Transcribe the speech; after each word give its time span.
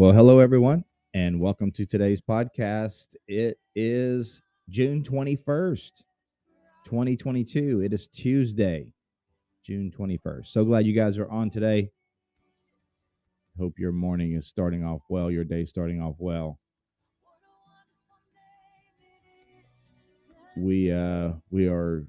Well, 0.00 0.12
hello, 0.12 0.38
everyone, 0.38 0.86
and 1.12 1.38
welcome 1.38 1.70
to 1.72 1.84
today's 1.84 2.22
podcast. 2.22 3.14
It 3.28 3.58
is 3.74 4.40
June 4.70 5.02
21st, 5.02 6.04
2022. 6.86 7.82
It 7.82 7.92
is 7.92 8.08
Tuesday, 8.08 8.94
June 9.62 9.92
21st. 9.94 10.46
So 10.46 10.64
glad 10.64 10.86
you 10.86 10.94
guys 10.94 11.18
are 11.18 11.28
on 11.28 11.50
today. 11.50 11.90
Hope 13.58 13.78
your 13.78 13.92
morning 13.92 14.32
is 14.32 14.46
starting 14.46 14.86
off 14.86 15.02
well, 15.10 15.30
your 15.30 15.44
day 15.44 15.66
starting 15.66 16.00
off 16.00 16.14
well. 16.16 16.58
We 20.56 20.90
uh 20.90 21.32
we 21.50 21.68
are 21.68 22.06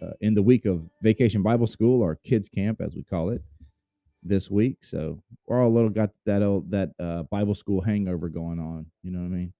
uh, 0.00 0.10
in 0.20 0.34
the 0.34 0.42
week 0.42 0.66
of 0.66 0.88
Vacation 1.02 1.42
Bible 1.42 1.66
School 1.66 2.00
or 2.00 2.14
Kids 2.14 2.48
Camp 2.48 2.80
as 2.80 2.94
we 2.94 3.02
call 3.02 3.30
it 3.30 3.42
this 4.22 4.50
week. 4.50 4.78
So 4.82 5.22
we're 5.46 5.60
all 5.60 5.68
a 5.68 5.74
little 5.74 5.90
got 5.90 6.10
that 6.26 6.42
old 6.42 6.70
that 6.70 6.90
uh, 7.00 7.22
Bible 7.24 7.54
school 7.54 7.80
hangover 7.80 8.28
going 8.28 8.58
on. 8.58 8.86
You 9.02 9.10
know 9.12 9.20
what 9.20 9.26
I 9.26 9.28
mean? 9.28 9.52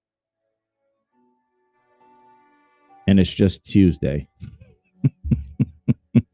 And 3.06 3.18
it's 3.18 3.32
just 3.32 3.64
Tuesday. 3.64 4.28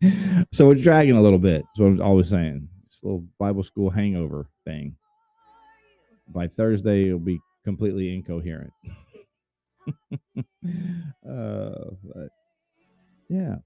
so 0.53 0.67
we're 0.67 0.75
dragging 0.75 1.17
a 1.17 1.23
little 1.23 1.39
bit. 1.39 1.63
That's 1.63 1.81
what 1.81 1.87
I'm 1.87 2.03
always 2.03 2.29
saying. 2.29 2.69
It's 2.87 3.03
a 3.03 3.07
little 3.07 3.25
Bible 3.39 3.63
school 3.63 3.91
hangover 3.91 4.49
thing. 4.65 4.97
By 6.29 6.49
Thursday, 6.49 7.07
it'll 7.07 7.21
be 7.21 7.39
completely 7.65 8.13
incoherent. 8.15 8.73
uh, 10.37 11.91
but 12.03 12.29
yeah. 13.29 13.57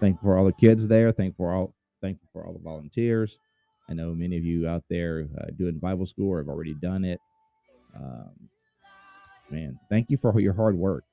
Thank 0.00 0.20
for 0.22 0.38
all 0.38 0.46
the 0.46 0.52
kids 0.52 0.86
there. 0.86 1.12
Thank 1.12 1.36
for 1.36 1.52
all 1.52 1.74
thankful 2.00 2.28
for 2.32 2.46
all 2.46 2.52
the 2.52 2.58
volunteers. 2.58 3.38
I 3.88 3.94
know 3.94 4.14
many 4.14 4.36
of 4.36 4.44
you 4.44 4.68
out 4.68 4.84
there 4.88 5.26
uh, 5.40 5.46
doing 5.58 5.78
Bible 5.78 6.06
school 6.06 6.30
or 6.30 6.38
have 6.38 6.48
already 6.48 6.74
done 6.74 7.04
it. 7.04 7.20
Um, 7.94 8.30
man, 9.50 9.78
thank 9.90 10.10
you 10.10 10.16
for 10.16 10.38
your 10.40 10.54
hard 10.54 10.76
work. 10.76 11.04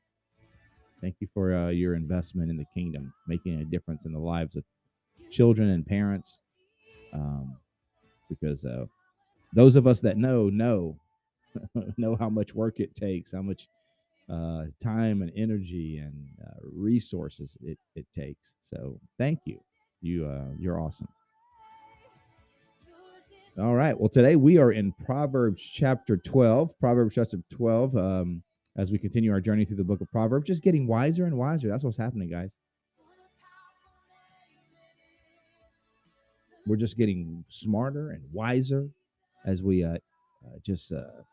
Thank 1.01 1.15
you 1.19 1.27
for 1.33 1.53
uh, 1.53 1.69
your 1.69 1.95
investment 1.95 2.49
in 2.49 2.57
the 2.57 2.65
kingdom, 2.73 3.13
making 3.27 3.61
a 3.61 3.65
difference 3.65 4.05
in 4.05 4.13
the 4.13 4.19
lives 4.19 4.55
of 4.55 4.63
children 5.31 5.69
and 5.69 5.85
parents. 5.85 6.39
Um, 7.13 7.57
because 8.29 8.65
uh, 8.65 8.85
those 9.53 9.75
of 9.75 9.87
us 9.87 10.01
that 10.01 10.17
know 10.17 10.49
know 10.49 10.97
know 11.97 12.15
how 12.15 12.29
much 12.29 12.53
work 12.53 12.79
it 12.79 12.95
takes, 12.95 13.31
how 13.31 13.41
much 13.41 13.67
uh, 14.31 14.65
time 14.83 15.21
and 15.21 15.31
energy 15.35 15.97
and 15.97 16.27
uh, 16.45 16.59
resources 16.63 17.57
it, 17.61 17.77
it 17.95 18.05
takes. 18.13 18.53
So 18.63 18.99
thank 19.17 19.39
you. 19.45 19.59
You 20.01 20.25
uh, 20.27 20.53
you're 20.59 20.79
awesome. 20.79 21.07
All 23.59 23.73
right. 23.73 23.99
Well, 23.99 24.09
today 24.09 24.35
we 24.35 24.59
are 24.59 24.71
in 24.71 24.91
Proverbs 25.03 25.63
chapter 25.63 26.15
12. 26.15 26.79
Proverbs 26.79 27.15
chapter 27.15 27.39
12. 27.49 27.97
Um, 27.97 28.43
as 28.77 28.91
we 28.91 28.99
continue 28.99 29.31
our 29.31 29.41
journey 29.41 29.65
through 29.65 29.77
the 29.77 29.83
book 29.83 29.99
of 29.99 30.11
Proverbs, 30.11 30.45
just 30.45 30.61
getting 30.61 30.85
wiser 30.85 31.25
and 31.25 31.35
wiser. 31.35 31.67
That's 31.67 31.83
what's 31.83 31.97
happening, 31.97 32.29
guys. 32.29 32.51
We're 36.67 36.75
just 36.75 36.97
getting 36.97 37.43
smarter 37.47 38.11
and 38.11 38.21
wiser 38.31 38.89
as 39.43 39.63
we 39.63 39.83
uh, 39.83 39.93
uh, 39.93 40.59
just 40.63 40.91
uh, 40.91 41.23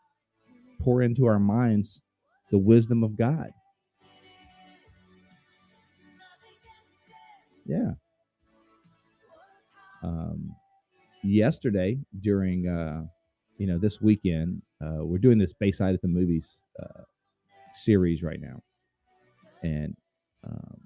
pour 0.81 1.03
into 1.03 1.27
our 1.27 1.39
minds 1.39 2.01
the 2.51 2.59
wisdom 2.59 3.05
of 3.05 3.19
God. 3.19 3.51
Yeah 7.67 7.93
um, 10.05 10.55
yesterday 11.23 11.99
during 12.21 12.69
uh, 12.69 13.03
you 13.59 13.67
know 13.67 13.79
this 13.79 14.01
weekend 14.01 14.63
uh, 14.85 15.05
we're 15.05 15.19
doing 15.19 15.39
this 15.39 15.53
Bayside 15.53 15.95
at 15.95 16.03
the 16.03 16.09
Movies 16.09 16.59
uh, 16.83 17.03
series 17.75 18.23
right 18.23 18.41
now, 18.41 18.63
and 19.63 19.97
um, 20.47 20.81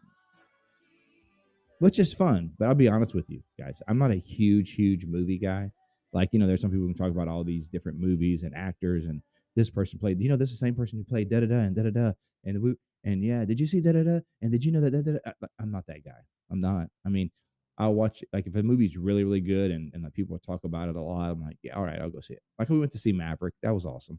which 1.80 1.98
is 1.98 2.14
fun. 2.14 2.52
But 2.58 2.68
I'll 2.68 2.74
be 2.74 2.88
honest 2.88 3.14
with 3.14 3.28
you 3.28 3.42
guys, 3.58 3.82
I'm 3.88 3.98
not 3.98 4.10
a 4.10 4.16
huge 4.16 4.72
huge 4.72 5.04
movie 5.06 5.38
guy. 5.38 5.72
Like 6.12 6.30
you 6.32 6.38
know, 6.38 6.46
there's 6.46 6.60
some 6.60 6.70
people 6.70 6.86
who 6.86 6.94
talk 6.94 7.10
about 7.10 7.28
all 7.28 7.44
these 7.44 7.68
different 7.68 7.98
movies 7.98 8.42
and 8.42 8.54
actors, 8.54 9.04
and 9.06 9.20
this 9.56 9.70
person 9.70 9.98
played. 9.98 10.20
You 10.20 10.28
know, 10.28 10.36
this 10.36 10.50
is 10.50 10.60
the 10.60 10.66
same 10.66 10.74
person 10.74 10.98
who 10.98 11.04
played 11.04 11.28
da 11.30 11.40
da 11.40 11.46
da 11.46 11.56
and 11.56 11.76
da 11.76 11.82
da 11.82 11.90
da, 11.90 12.12
and 12.44 12.62
we 12.62 12.74
and 13.04 13.24
yeah, 13.24 13.44
did 13.44 13.58
you 13.58 13.66
see 13.66 13.80
da 13.80 13.92
da 13.92 14.02
da? 14.02 14.20
And 14.42 14.52
did 14.52 14.64
you 14.64 14.72
know 14.72 14.80
that 14.80 14.92
da 14.92 15.02
da 15.02 15.12
da? 15.12 15.46
I'm 15.60 15.70
not 15.70 15.86
that 15.86 16.04
guy. 16.04 16.20
I'm 16.50 16.60
not. 16.60 16.86
I 17.04 17.08
mean, 17.08 17.30
I'll 17.78 17.94
watch 17.94 18.24
like 18.32 18.46
if 18.46 18.54
a 18.56 18.62
movie's 18.62 18.96
really 18.96 19.24
really 19.24 19.40
good 19.40 19.70
and 19.70 19.92
and 19.94 20.02
like, 20.02 20.14
people 20.14 20.38
talk 20.38 20.64
about 20.64 20.88
it 20.88 20.96
a 20.96 21.00
lot. 21.00 21.30
I'm 21.30 21.42
like, 21.42 21.58
yeah, 21.62 21.76
all 21.76 21.84
right, 21.84 22.00
I'll 22.00 22.10
go 22.10 22.20
see 22.20 22.34
it. 22.34 22.42
Like 22.58 22.68
we 22.68 22.78
went 22.78 22.92
to 22.92 22.98
see 22.98 23.12
Maverick, 23.12 23.54
that 23.62 23.74
was 23.74 23.84
awesome. 23.84 24.18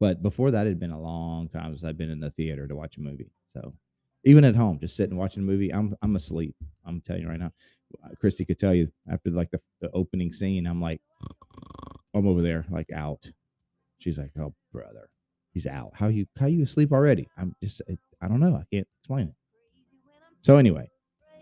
But 0.00 0.22
before 0.22 0.50
that, 0.50 0.66
it 0.66 0.70
had 0.70 0.80
been 0.80 0.90
a 0.90 1.00
long 1.00 1.48
time 1.48 1.72
since 1.72 1.84
I've 1.84 1.96
been 1.96 2.10
in 2.10 2.20
the 2.20 2.30
theater 2.30 2.66
to 2.66 2.74
watch 2.74 2.96
a 2.96 3.00
movie. 3.00 3.30
So 3.54 3.72
even 4.24 4.44
at 4.44 4.56
home, 4.56 4.78
just 4.80 4.96
sitting 4.96 5.16
watching 5.16 5.42
a 5.42 5.46
movie, 5.46 5.72
I'm 5.72 5.94
I'm 6.02 6.16
asleep. 6.16 6.56
I'm 6.84 7.00
telling 7.00 7.22
you 7.22 7.28
right 7.28 7.40
now. 7.40 7.52
Uh, 8.04 8.08
Christy 8.18 8.44
could 8.44 8.58
tell 8.58 8.74
you 8.74 8.90
after 9.10 9.30
like 9.30 9.50
the, 9.52 9.60
the 9.80 9.90
opening 9.92 10.32
scene, 10.32 10.66
I'm 10.66 10.80
like, 10.80 11.00
I'm 12.12 12.26
over 12.26 12.42
there 12.42 12.64
like 12.70 12.90
out. 12.92 13.30
She's 13.98 14.18
like, 14.18 14.32
oh 14.38 14.52
brother, 14.72 15.08
he's 15.52 15.66
out. 15.66 15.92
How 15.94 16.08
you 16.08 16.26
how 16.36 16.46
you 16.46 16.62
asleep 16.62 16.92
already? 16.92 17.28
I'm 17.38 17.54
just 17.62 17.82
I 18.20 18.28
don't 18.28 18.40
know. 18.40 18.56
I 18.56 18.64
can't 18.74 18.88
explain 19.00 19.28
it. 19.28 19.34
So 20.42 20.56
anyway, 20.56 20.90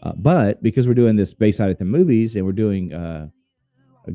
uh, 0.02 0.12
but 0.16 0.62
because 0.62 0.88
we're 0.88 0.94
doing 0.94 1.16
this 1.16 1.32
Bayside 1.32 1.70
at 1.70 1.78
the 1.78 1.84
movies 1.84 2.34
and 2.34 2.44
we're 2.44 2.52
doing 2.52 2.92
uh, 2.92 3.28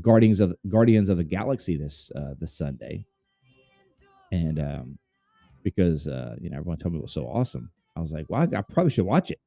Guardians 0.01 0.39
of 0.39 0.53
Guardians 0.67 1.09
of 1.09 1.17
the 1.17 1.23
Galaxy 1.23 1.77
this 1.77 2.11
uh, 2.15 2.33
this 2.39 2.53
Sunday, 2.57 3.05
and 4.31 4.59
um, 4.59 4.99
because 5.63 6.07
uh, 6.07 6.35
you 6.41 6.49
know 6.49 6.57
everyone 6.57 6.77
told 6.77 6.93
me 6.93 6.99
it 6.99 7.03
was 7.03 7.13
so 7.13 7.25
awesome, 7.25 7.71
I 7.95 8.01
was 8.01 8.11
like, 8.11 8.25
well, 8.27 8.41
I, 8.41 8.57
I 8.57 8.61
probably 8.61 8.91
should 8.91 9.05
watch 9.05 9.31
it. 9.31 9.39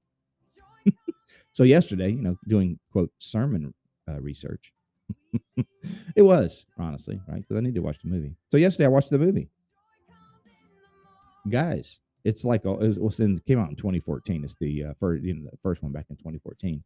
so 1.53 1.63
yesterday, 1.63 2.11
you 2.11 2.23
know, 2.23 2.37
doing 2.49 2.79
quote 2.91 3.13
sermon 3.19 3.75
uh, 4.09 4.19
research, 4.21 4.73
it 6.17 6.23
was 6.23 6.65
honestly 6.79 7.21
right 7.29 7.43
because 7.43 7.59
I 7.59 7.61
need 7.61 7.75
to 7.75 7.83
watch 7.83 7.99
the 8.03 8.09
movie. 8.09 8.35
So 8.51 8.57
yesterday 8.57 8.87
I 8.87 8.89
watched 8.89 9.11
the 9.11 9.19
movie, 9.19 9.51
guys. 11.51 12.01
It's 12.25 12.45
like 12.45 12.65
it 12.65 12.69
was, 12.69 12.97
it 12.97 13.03
was 13.03 13.21
in 13.21 13.39
came 13.41 13.59
out 13.59 13.71
in 13.71 13.77
2014. 13.77 14.45
It's 14.45 14.57
the 14.61 14.85
uh, 14.85 14.95
first 15.01 15.23
you 15.25 15.35
know 15.35 15.51
the 15.51 15.59
first 15.63 15.83
one 15.83 15.93
back 15.93 16.07
in 16.11 16.17
2014. 16.17 16.83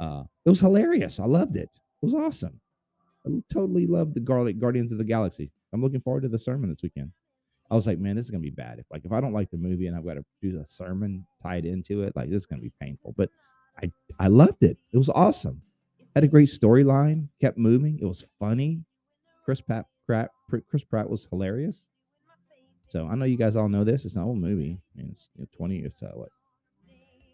Uh, 0.00 0.24
it 0.44 0.48
was 0.48 0.60
hilarious. 0.60 1.20
I 1.20 1.24
loved 1.24 1.56
it. 1.56 1.70
It 1.72 2.06
was 2.06 2.14
awesome. 2.14 2.60
I 3.26 3.30
totally 3.52 3.86
loved 3.86 4.14
the 4.14 4.20
Garlic 4.20 4.58
Guardians 4.58 4.92
of 4.92 4.98
the 4.98 5.04
Galaxy. 5.04 5.50
I'm 5.72 5.82
looking 5.82 6.00
forward 6.00 6.22
to 6.22 6.28
the 6.28 6.38
sermon 6.38 6.70
this 6.70 6.82
weekend. 6.82 7.12
I 7.70 7.74
was 7.74 7.86
like, 7.86 7.98
man, 7.98 8.16
this 8.16 8.24
is 8.24 8.30
gonna 8.30 8.42
be 8.42 8.50
bad. 8.50 8.78
If 8.78 8.86
like 8.90 9.04
if 9.04 9.12
I 9.12 9.20
don't 9.20 9.32
like 9.32 9.50
the 9.50 9.58
movie 9.58 9.86
and 9.86 9.96
I've 9.96 10.06
got 10.06 10.14
to 10.14 10.24
do 10.40 10.60
a 10.60 10.66
sermon 10.68 11.26
tied 11.42 11.64
into 11.64 12.02
it, 12.02 12.16
like 12.16 12.30
this 12.30 12.42
is 12.42 12.46
gonna 12.46 12.62
be 12.62 12.72
painful. 12.80 13.14
But 13.16 13.30
I 13.82 13.90
I 14.18 14.28
loved 14.28 14.62
it. 14.62 14.78
It 14.92 14.98
was 14.98 15.10
awesome. 15.10 15.62
Had 16.14 16.24
a 16.24 16.28
great 16.28 16.48
storyline. 16.48 17.28
Kept 17.40 17.58
moving. 17.58 17.98
It 18.00 18.06
was 18.06 18.26
funny. 18.38 18.82
Chris 19.44 19.60
Pratt 19.60 19.86
Chris 20.68 20.84
Pratt 20.84 21.08
was 21.10 21.26
hilarious. 21.30 21.84
So 22.88 23.06
I 23.06 23.14
know 23.14 23.26
you 23.26 23.36
guys 23.36 23.56
all 23.56 23.68
know 23.68 23.84
this. 23.84 24.04
It's 24.04 24.16
an 24.16 24.22
old 24.22 24.38
movie. 24.38 24.78
I 24.94 25.00
mean, 25.00 25.10
it's 25.12 25.28
you 25.36 25.42
know, 25.42 25.48
20 25.56 25.76
years, 25.76 26.02
uh, 26.02 26.10
what, 26.14 26.30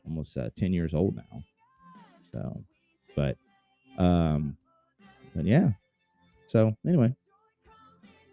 almost 0.04 0.36
uh, 0.36 0.50
10 0.56 0.72
years 0.72 0.94
old 0.94 1.16
now. 1.16 1.42
So, 2.32 2.64
but, 3.14 3.36
um, 3.98 4.56
but 5.34 5.44
yeah. 5.44 5.70
So 6.46 6.76
anyway, 6.86 7.14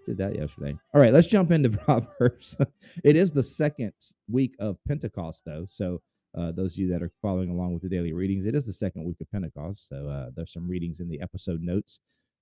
did 0.06 0.18
that 0.18 0.36
yesterday. 0.36 0.76
All 0.94 1.02
right, 1.02 1.14
let's 1.14 1.28
jump 1.28 1.52
into 1.52 1.70
Proverbs. 1.86 2.58
it 3.04 3.16
is 3.16 3.32
the 3.32 3.44
second 3.44 3.94
week 4.28 4.56
of 4.60 4.78
Pentecost, 4.88 5.44
though. 5.46 5.66
So 5.68 6.02
uh, 6.36 6.52
those 6.52 6.74
of 6.74 6.80
you 6.80 6.88
that 6.90 7.04
are 7.04 7.12
following 7.22 7.50
along 7.50 7.74
with 7.74 7.84
the 7.84 7.90
daily 7.90 8.14
readings, 8.14 8.46
it 8.46 8.56
is 8.56 8.66
the 8.66 8.74
second 8.74 9.06
week 9.06 9.18
of 9.22 9.32
Pentecost. 9.32 9.88
So 9.90 10.08
uh, 10.08 10.32
there's 10.36 10.54
some 10.54 10.68
readings 10.68 11.00
in 11.00 11.10
the 11.10 11.22
episode 11.22 11.62
notes 11.62 12.00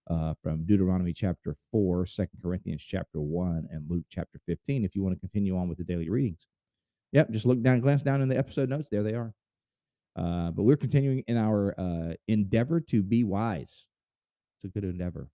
uh, 0.10 0.34
from 0.42 0.66
Deuteronomy 0.66 1.14
chapter 1.14 1.56
4, 1.72 2.06
2 2.06 2.26
Corinthians 2.42 2.82
chapter 2.82 3.22
1, 3.22 3.68
and 3.72 3.86
Luke 3.90 4.06
chapter 4.10 4.40
15 4.48 4.84
if 4.84 4.96
you 4.96 5.04
want 5.04 5.16
to 5.16 5.20
continue 5.20 5.58
on 5.58 5.70
with 5.70 5.78
the 5.78 5.84
daily 5.84 6.10
readings. 6.10 6.48
Yep, 7.12 7.32
just 7.32 7.46
look 7.46 7.62
down, 7.62 7.80
glance 7.80 8.04
down 8.04 8.22
in 8.22 8.30
the 8.30 8.38
episode 8.38 8.70
notes. 8.70 8.90
There 8.90 9.04
they 9.04 9.14
are. 9.14 9.34
Uh, 10.16 10.52
but 10.52 10.64
we're 10.64 10.78
continuing 10.78 11.24
in 11.28 11.38
our 11.38 11.76
uh, 11.80 12.14
endeavor 12.28 12.80
to 12.82 13.02
be 13.02 13.24
wise. 13.24 13.86
It's 14.58 14.66
a 14.66 14.68
good 14.68 14.84
endeavor. 14.84 15.30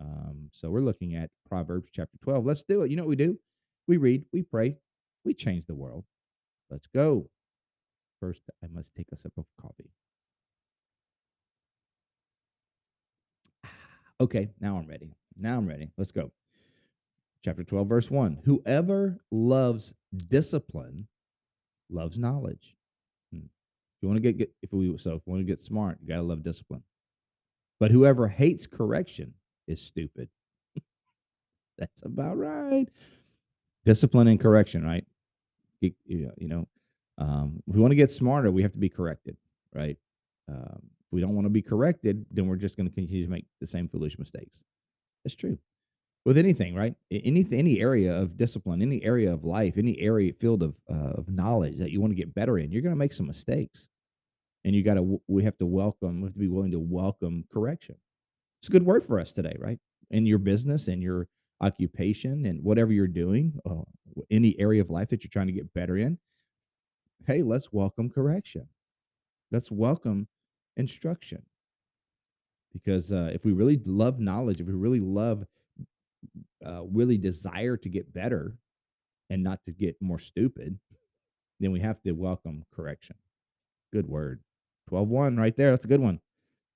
Um, 0.00 0.50
so 0.52 0.70
we're 0.70 0.80
looking 0.80 1.14
at 1.14 1.30
Proverbs 1.48 1.90
chapter 1.92 2.16
12. 2.22 2.44
Let's 2.44 2.62
do 2.62 2.82
it. 2.82 2.90
You 2.90 2.96
know 2.96 3.02
what 3.02 3.10
we 3.10 3.16
do? 3.16 3.38
We 3.86 3.98
read, 3.98 4.24
we 4.32 4.42
pray, 4.42 4.76
we 5.24 5.34
change 5.34 5.66
the 5.66 5.74
world. 5.74 6.04
Let's 6.70 6.86
go. 6.86 7.28
First, 8.20 8.42
I 8.62 8.66
must 8.72 8.88
take 8.96 9.08
a 9.12 9.16
sip 9.16 9.32
of 9.36 9.44
coffee. 9.60 9.90
Okay, 14.20 14.50
now 14.60 14.76
I'm 14.76 14.86
ready. 14.86 15.14
Now 15.36 15.56
I'm 15.56 15.66
ready. 15.66 15.90
Let's 15.96 16.12
go. 16.12 16.30
Chapter 17.42 17.64
12, 17.64 17.88
verse 17.88 18.10
1. 18.10 18.40
Whoever 18.44 19.18
loves 19.30 19.94
discipline 20.28 21.08
loves 21.88 22.18
knowledge. 22.18 22.76
Hmm. 23.32 23.46
You 24.02 24.08
want 24.08 24.18
to 24.18 24.20
get, 24.20 24.36
get 24.36 24.52
if 24.62 24.72
we 24.74 24.96
so 24.98 25.14
if 25.14 25.22
you 25.26 25.32
want 25.32 25.40
to 25.40 25.50
get 25.50 25.62
smart, 25.62 25.98
you 26.02 26.08
gotta 26.08 26.22
love 26.22 26.42
discipline. 26.42 26.82
But 27.78 27.90
whoever 27.90 28.28
hates 28.28 28.66
correction 28.66 29.32
is 29.66 29.80
stupid. 29.80 30.28
That's 31.78 32.02
about 32.04 32.36
right. 32.36 32.86
Discipline 33.86 34.28
and 34.28 34.38
correction, 34.38 34.84
right? 34.84 35.06
You, 35.80 35.92
you 36.06 36.48
know, 36.48 36.68
um, 37.16 37.62
if 37.66 37.74
we 37.74 37.80
want 37.80 37.92
to 37.92 37.96
get 37.96 38.10
smarter, 38.10 38.50
we 38.50 38.60
have 38.60 38.72
to 38.72 38.78
be 38.78 38.90
corrected, 38.90 39.38
right? 39.74 39.96
Um, 40.46 40.82
we 41.10 41.20
don't 41.20 41.34
want 41.34 41.46
to 41.46 41.50
be 41.50 41.62
corrected, 41.62 42.24
then 42.30 42.46
we're 42.46 42.56
just 42.56 42.76
going 42.76 42.88
to 42.88 42.94
continue 42.94 43.24
to 43.24 43.30
make 43.30 43.46
the 43.60 43.66
same 43.66 43.88
foolish 43.88 44.18
mistakes. 44.18 44.62
That's 45.24 45.34
true. 45.34 45.58
With 46.24 46.36
anything, 46.36 46.74
right? 46.74 46.94
Any 47.10 47.46
any 47.50 47.80
area 47.80 48.14
of 48.14 48.36
discipline, 48.36 48.82
any 48.82 49.02
area 49.02 49.32
of 49.32 49.44
life, 49.44 49.78
any 49.78 49.98
area 50.00 50.32
field 50.34 50.62
of 50.62 50.74
uh, 50.90 51.12
of 51.18 51.30
knowledge 51.30 51.78
that 51.78 51.90
you 51.90 52.00
want 52.00 52.10
to 52.10 52.16
get 52.16 52.34
better 52.34 52.58
in, 52.58 52.70
you're 52.70 52.82
going 52.82 52.94
to 52.94 52.98
make 52.98 53.14
some 53.14 53.26
mistakes, 53.26 53.88
and 54.64 54.74
you 54.74 54.84
got 54.84 54.94
to. 54.94 55.20
We 55.28 55.44
have 55.44 55.56
to 55.58 55.66
welcome. 55.66 56.20
We 56.20 56.26
have 56.26 56.34
to 56.34 56.38
be 56.38 56.48
willing 56.48 56.72
to 56.72 56.78
welcome 56.78 57.44
correction. 57.50 57.96
It's 58.60 58.68
a 58.68 58.72
good 58.72 58.84
word 58.84 59.02
for 59.02 59.18
us 59.18 59.32
today, 59.32 59.56
right? 59.58 59.78
In 60.10 60.26
your 60.26 60.38
business, 60.38 60.88
in 60.88 61.00
your 61.00 61.26
occupation, 61.62 62.44
and 62.44 62.62
whatever 62.62 62.92
you're 62.92 63.06
doing, 63.06 63.58
uh, 63.64 63.82
any 64.30 64.54
area 64.58 64.82
of 64.82 64.90
life 64.90 65.08
that 65.08 65.24
you're 65.24 65.30
trying 65.30 65.46
to 65.46 65.54
get 65.54 65.72
better 65.72 65.96
in. 65.96 66.18
Hey, 67.26 67.42
let's 67.42 67.72
welcome 67.72 68.10
correction. 68.10 68.68
Let's 69.50 69.70
welcome 69.70 70.28
instruction. 70.76 71.42
Because 72.72 73.12
uh, 73.12 73.30
if 73.32 73.44
we 73.44 73.52
really 73.52 73.80
love 73.84 74.20
knowledge, 74.20 74.60
if 74.60 74.66
we 74.66 74.74
really 74.74 75.00
love, 75.00 75.44
uh, 76.64 76.82
really 76.84 77.18
desire 77.18 77.76
to 77.76 77.88
get 77.88 78.12
better 78.12 78.56
and 79.28 79.42
not 79.42 79.64
to 79.64 79.72
get 79.72 80.00
more 80.00 80.18
stupid, 80.18 80.78
then 81.58 81.72
we 81.72 81.80
have 81.80 82.00
to 82.02 82.12
welcome 82.12 82.64
correction. 82.74 83.16
Good 83.92 84.06
word. 84.06 84.40
12 84.88 85.08
1 85.08 85.36
right 85.36 85.56
there. 85.56 85.70
That's 85.70 85.84
a 85.84 85.88
good 85.88 86.00
one. 86.00 86.20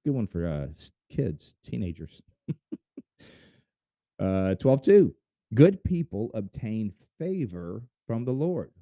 Good 0.04 0.14
one 0.14 0.26
for 0.26 0.46
uh, 0.46 0.66
kids, 1.10 1.56
teenagers. 1.62 2.22
uh, 4.18 4.54
12 4.54 4.82
2. 4.82 5.14
Good 5.54 5.82
people 5.84 6.30
obtain 6.34 6.92
favor 7.18 7.82
from 8.06 8.24
the 8.24 8.32
Lord, 8.32 8.72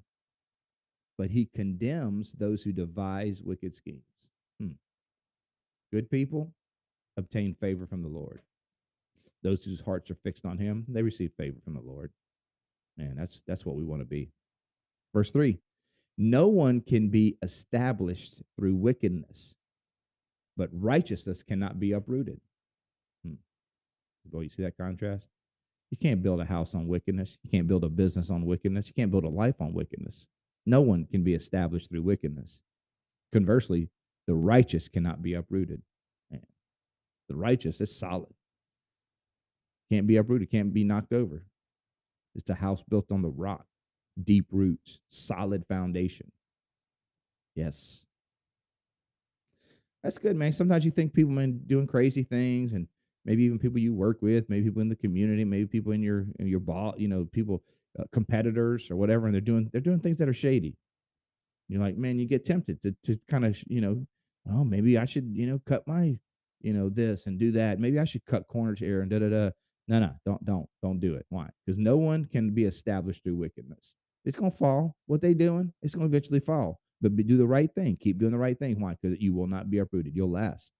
but 1.18 1.30
he 1.30 1.46
condemns 1.46 2.32
those 2.32 2.62
who 2.62 2.72
devise 2.72 3.42
wicked 3.42 3.74
schemes. 3.74 4.11
Good 5.92 6.10
people 6.10 6.52
obtain 7.16 7.54
favor 7.54 7.86
from 7.86 8.02
the 8.02 8.08
Lord. 8.08 8.40
Those 9.42 9.64
whose 9.64 9.80
hearts 9.80 10.10
are 10.10 10.16
fixed 10.16 10.46
on 10.46 10.58
him, 10.58 10.86
they 10.88 11.02
receive 11.02 11.32
favor 11.36 11.58
from 11.64 11.74
the 11.74 11.80
Lord. 11.80 12.10
Man, 12.96 13.14
that's 13.16 13.42
that's 13.46 13.66
what 13.66 13.76
we 13.76 13.84
want 13.84 14.00
to 14.00 14.06
be. 14.06 14.30
Verse 15.12 15.30
3. 15.30 15.58
No 16.18 16.48
one 16.48 16.80
can 16.80 17.08
be 17.08 17.36
established 17.42 18.42
through 18.56 18.76
wickedness, 18.76 19.54
but 20.56 20.68
righteousness 20.72 21.42
cannot 21.42 21.80
be 21.80 21.92
uprooted. 21.92 22.40
Hmm. 23.24 23.34
Boy, 24.26 24.42
you 24.42 24.50
see 24.50 24.62
that 24.62 24.76
contrast? 24.76 25.28
You 25.90 25.96
can't 25.96 26.22
build 26.22 26.40
a 26.40 26.44
house 26.44 26.74
on 26.74 26.86
wickedness. 26.86 27.38
You 27.42 27.50
can't 27.50 27.68
build 27.68 27.84
a 27.84 27.88
business 27.88 28.30
on 28.30 28.46
wickedness. 28.46 28.88
You 28.88 28.94
can't 28.94 29.10
build 29.10 29.24
a 29.24 29.28
life 29.28 29.60
on 29.60 29.74
wickedness. 29.74 30.26
No 30.64 30.80
one 30.80 31.06
can 31.10 31.22
be 31.22 31.34
established 31.34 31.90
through 31.90 32.02
wickedness. 32.02 32.60
Conversely, 33.32 33.88
the 34.32 34.36
righteous 34.38 34.88
cannot 34.88 35.20
be 35.20 35.34
uprooted. 35.34 35.82
Man, 36.30 36.40
the 37.28 37.36
righteous 37.36 37.82
is 37.82 37.94
solid. 37.94 38.32
Can't 39.90 40.06
be 40.06 40.16
uprooted, 40.16 40.50
can't 40.50 40.72
be 40.72 40.84
knocked 40.84 41.12
over. 41.12 41.44
It's 42.34 42.48
a 42.48 42.54
house 42.54 42.82
built 42.82 43.12
on 43.12 43.20
the 43.20 43.28
rock, 43.28 43.66
deep 44.24 44.46
roots, 44.50 45.00
solid 45.10 45.66
foundation. 45.68 46.32
Yes. 47.54 48.00
That's 50.02 50.16
good, 50.16 50.34
man. 50.34 50.52
Sometimes 50.52 50.86
you 50.86 50.90
think 50.90 51.12
people 51.12 51.38
are 51.38 51.46
doing 51.46 51.86
crazy 51.86 52.22
things 52.22 52.72
and 52.72 52.88
maybe 53.26 53.42
even 53.42 53.58
people 53.58 53.80
you 53.80 53.92
work 53.92 54.22
with, 54.22 54.48
maybe 54.48 54.64
people 54.64 54.80
in 54.80 54.88
the 54.88 54.96
community, 54.96 55.44
maybe 55.44 55.66
people 55.66 55.92
in 55.92 56.00
your 56.00 56.24
in 56.38 56.46
your 56.46 56.60
boss, 56.60 56.94
you 56.96 57.08
know, 57.08 57.28
people 57.32 57.62
uh, 58.00 58.04
competitors 58.12 58.90
or 58.90 58.96
whatever 58.96 59.26
and 59.26 59.34
they're 59.34 59.42
doing 59.42 59.68
they're 59.72 59.82
doing 59.82 60.00
things 60.00 60.16
that 60.16 60.28
are 60.30 60.32
shady. 60.32 60.74
You're 61.68 61.82
like, 61.82 61.98
man, 61.98 62.18
you 62.18 62.26
get 62.26 62.46
tempted 62.46 62.80
to 62.80 62.96
to 63.02 63.20
kind 63.28 63.44
of, 63.44 63.62
you 63.68 63.82
know, 63.82 64.06
oh, 64.50 64.64
maybe 64.64 64.98
I 64.98 65.04
should, 65.04 65.30
you 65.34 65.46
know, 65.46 65.60
cut 65.66 65.86
my, 65.86 66.18
you 66.60 66.72
know, 66.72 66.88
this 66.88 67.26
and 67.26 67.38
do 67.38 67.52
that. 67.52 67.78
Maybe 67.78 67.98
I 67.98 68.04
should 68.04 68.24
cut 68.24 68.48
corners 68.48 68.78
here 68.78 69.02
and 69.02 69.10
da 69.10 69.18
da 69.18 69.28
da. 69.28 69.50
No, 69.88 69.98
no, 69.98 70.12
don't, 70.24 70.44
don't, 70.44 70.68
don't 70.82 71.00
do 71.00 71.14
it. 71.14 71.26
Why? 71.28 71.48
Because 71.64 71.78
no 71.78 71.96
one 71.96 72.24
can 72.24 72.50
be 72.50 72.64
established 72.64 73.24
through 73.24 73.36
wickedness. 73.36 73.94
It's 74.24 74.38
gonna 74.38 74.52
fall. 74.52 74.96
What 75.06 75.20
they 75.20 75.34
doing? 75.34 75.72
It's 75.82 75.94
gonna 75.94 76.06
eventually 76.06 76.40
fall. 76.40 76.80
But 77.00 77.16
do 77.16 77.36
the 77.36 77.46
right 77.46 77.72
thing. 77.74 77.96
Keep 78.00 78.18
doing 78.18 78.30
the 78.30 78.38
right 78.38 78.56
thing. 78.56 78.80
Why? 78.80 78.96
Because 79.00 79.20
you 79.20 79.34
will 79.34 79.48
not 79.48 79.70
be 79.70 79.78
uprooted. 79.78 80.14
You'll 80.14 80.30
last. 80.30 80.72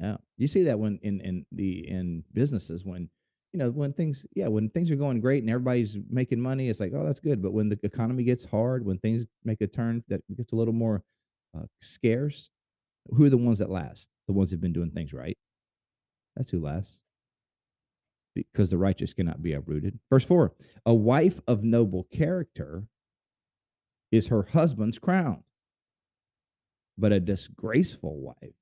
Yeah, 0.00 0.16
you 0.38 0.48
see 0.48 0.64
that 0.64 0.78
when 0.78 0.98
in 1.02 1.20
in 1.20 1.46
the 1.52 1.86
in 1.88 2.24
businesses 2.32 2.84
when 2.84 3.10
you 3.52 3.58
know 3.58 3.70
when 3.70 3.92
things 3.92 4.24
yeah 4.34 4.46
when 4.46 4.68
things 4.70 4.90
are 4.90 4.96
going 4.96 5.20
great 5.20 5.42
and 5.42 5.50
everybody's 5.50 5.96
making 6.08 6.40
money 6.40 6.68
it's 6.68 6.80
like 6.80 6.92
oh 6.94 7.04
that's 7.04 7.20
good. 7.20 7.42
But 7.42 7.52
when 7.52 7.68
the 7.68 7.78
economy 7.82 8.24
gets 8.24 8.44
hard 8.44 8.84
when 8.84 8.98
things 8.98 9.24
make 9.44 9.60
a 9.60 9.66
turn 9.66 10.04
that 10.08 10.22
gets 10.36 10.52
a 10.52 10.56
little 10.56 10.74
more 10.74 11.02
uh, 11.56 11.64
scarce 11.82 12.50
who 13.08 13.24
are 13.24 13.30
the 13.30 13.36
ones 13.36 13.58
that 13.58 13.70
last? 13.70 14.08
The 14.26 14.32
ones 14.32 14.50
that've 14.50 14.60
been 14.60 14.72
doing 14.72 14.90
things 14.90 15.12
right. 15.12 15.36
That's 16.36 16.50
who 16.50 16.60
lasts. 16.60 17.00
Because 18.34 18.70
the 18.70 18.78
righteous 18.78 19.12
cannot 19.12 19.42
be 19.42 19.52
uprooted. 19.52 19.98
Verse 20.08 20.24
4 20.24 20.52
a 20.86 20.94
wife 20.94 21.40
of 21.48 21.64
noble 21.64 22.04
character 22.04 22.84
is 24.12 24.28
her 24.28 24.44
husband's 24.52 24.98
crown. 24.98 25.42
But 26.96 27.12
a 27.12 27.20
disgraceful 27.20 28.20
wife 28.20 28.54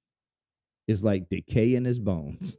is 0.87 1.05
like 1.05 1.29
decay 1.29 1.75
in 1.75 1.85
his 1.85 1.99
bones 1.99 2.57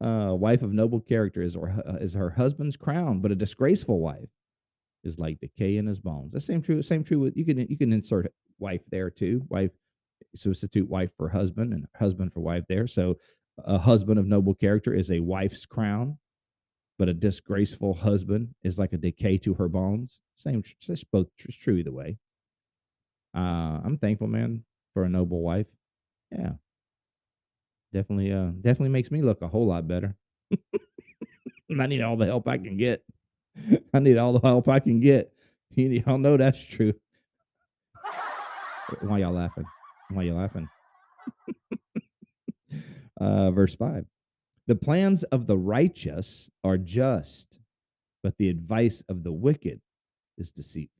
uh, 0.00 0.34
wife 0.34 0.62
of 0.62 0.72
noble 0.72 1.00
character 1.00 1.42
is, 1.42 1.56
or, 1.56 1.70
uh, 1.86 1.96
is 1.96 2.14
her 2.14 2.30
husband's 2.30 2.76
crown, 2.76 3.20
but 3.20 3.30
a 3.30 3.36
disgraceful 3.36 4.00
wife 4.00 4.28
is 5.04 5.18
like 5.18 5.40
decay 5.40 5.76
in 5.76 5.86
his 5.86 5.98
bones. 5.98 6.32
The 6.32 6.40
same 6.40 6.62
true. 6.62 6.82
Same 6.82 7.04
true 7.04 7.18
with 7.20 7.36
you 7.36 7.44
can 7.44 7.58
you 7.58 7.76
can 7.76 7.92
insert 7.92 8.32
wife 8.58 8.82
there 8.90 9.10
too. 9.10 9.42
Wife 9.48 9.70
substitute 10.34 10.88
wife 10.88 11.10
for 11.16 11.28
husband 11.28 11.72
and 11.72 11.86
husband 11.96 12.32
for 12.32 12.40
wife 12.40 12.64
there. 12.68 12.86
So 12.86 13.16
a 13.58 13.78
husband 13.78 14.18
of 14.18 14.26
noble 14.26 14.54
character 14.54 14.94
is 14.94 15.10
a 15.10 15.20
wife's 15.20 15.66
crown, 15.66 16.18
but 16.98 17.08
a 17.08 17.14
disgraceful 17.14 17.94
husband 17.94 18.54
is 18.62 18.78
like 18.78 18.92
a 18.92 18.98
decay 18.98 19.38
to 19.38 19.54
her 19.54 19.68
bones. 19.68 20.20
Same. 20.36 20.62
It's 20.88 21.04
both 21.04 21.26
it's 21.44 21.56
true 21.56 21.76
either 21.76 21.92
way. 21.92 22.18
Uh, 23.34 23.80
I'm 23.84 23.98
thankful, 23.98 24.26
man, 24.26 24.64
for 24.92 25.04
a 25.04 25.08
noble 25.08 25.40
wife. 25.40 25.66
Yeah, 26.32 26.52
Definitely, 27.92 28.32
uh, 28.32 28.50
definitely 28.60 28.90
makes 28.90 29.10
me 29.10 29.22
look 29.22 29.42
a 29.42 29.48
whole 29.48 29.66
lot 29.66 29.88
better. 29.88 30.16
I 31.78 31.86
need 31.86 32.02
all 32.02 32.16
the 32.16 32.26
help 32.26 32.46
I 32.48 32.58
can 32.58 32.76
get. 32.76 33.04
I 33.94 33.98
need 33.98 34.16
all 34.16 34.32
the 34.32 34.40
help 34.40 34.68
I 34.68 34.80
can 34.80 35.00
get. 35.00 35.32
You 35.74 36.02
all 36.06 36.18
know 36.18 36.36
that's 36.36 36.62
true. 36.62 36.94
Why 39.02 39.18
y'all 39.18 39.32
laughing? 39.32 39.64
Why 40.10 40.24
you 40.24 40.34
laughing? 40.34 40.68
uh, 43.20 43.50
verse 43.52 43.76
five: 43.76 44.04
The 44.66 44.74
plans 44.74 45.22
of 45.24 45.46
the 45.46 45.56
righteous 45.56 46.50
are 46.64 46.76
just, 46.76 47.60
but 48.22 48.36
the 48.36 48.48
advice 48.48 49.02
of 49.08 49.22
the 49.22 49.32
wicked 49.32 49.80
is 50.38 50.50
deceitful. 50.50 50.99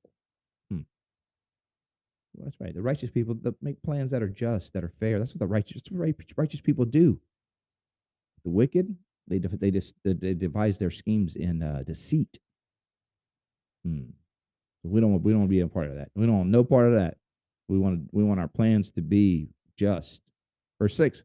Well, 2.34 2.44
that's 2.44 2.60
right. 2.60 2.74
The 2.74 2.82
righteous 2.82 3.10
people 3.10 3.34
that 3.42 3.54
make 3.62 3.82
plans 3.82 4.10
that 4.12 4.22
are 4.22 4.28
just, 4.28 4.72
that 4.72 4.84
are 4.84 4.92
fair. 5.00 5.18
That's 5.18 5.34
what 5.34 5.40
the 5.40 5.46
righteous 5.46 5.82
what 5.90 6.14
righteous 6.36 6.60
people 6.60 6.84
do. 6.84 7.20
The 8.44 8.50
wicked, 8.50 8.94
they 9.28 9.38
they 9.38 9.70
just 9.70 9.94
they 10.04 10.34
devise 10.34 10.78
their 10.78 10.90
schemes 10.90 11.36
in 11.36 11.62
uh, 11.62 11.82
deceit. 11.86 12.38
Hmm. 13.84 14.10
We 14.82 15.00
don't 15.00 15.22
we 15.22 15.32
don't 15.32 15.40
want 15.40 15.50
to 15.50 15.56
be 15.56 15.60
a 15.60 15.68
part 15.68 15.88
of 15.88 15.96
that. 15.96 16.10
We 16.14 16.26
don't 16.26 16.36
want 16.38 16.48
no 16.50 16.64
part 16.64 16.88
of 16.88 16.94
that. 16.94 17.16
We 17.68 17.78
want 17.78 18.08
we 18.12 18.24
want 18.24 18.40
our 18.40 18.48
plans 18.48 18.90
to 18.92 19.02
be 19.02 19.48
just. 19.76 20.30
Verse 20.78 20.96
six, 20.96 21.22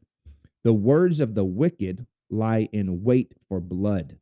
the 0.64 0.72
words 0.72 1.20
of 1.20 1.34
the 1.34 1.44
wicked 1.44 2.06
lie 2.30 2.68
in 2.72 3.02
wait 3.02 3.32
for 3.48 3.60
blood, 3.60 4.18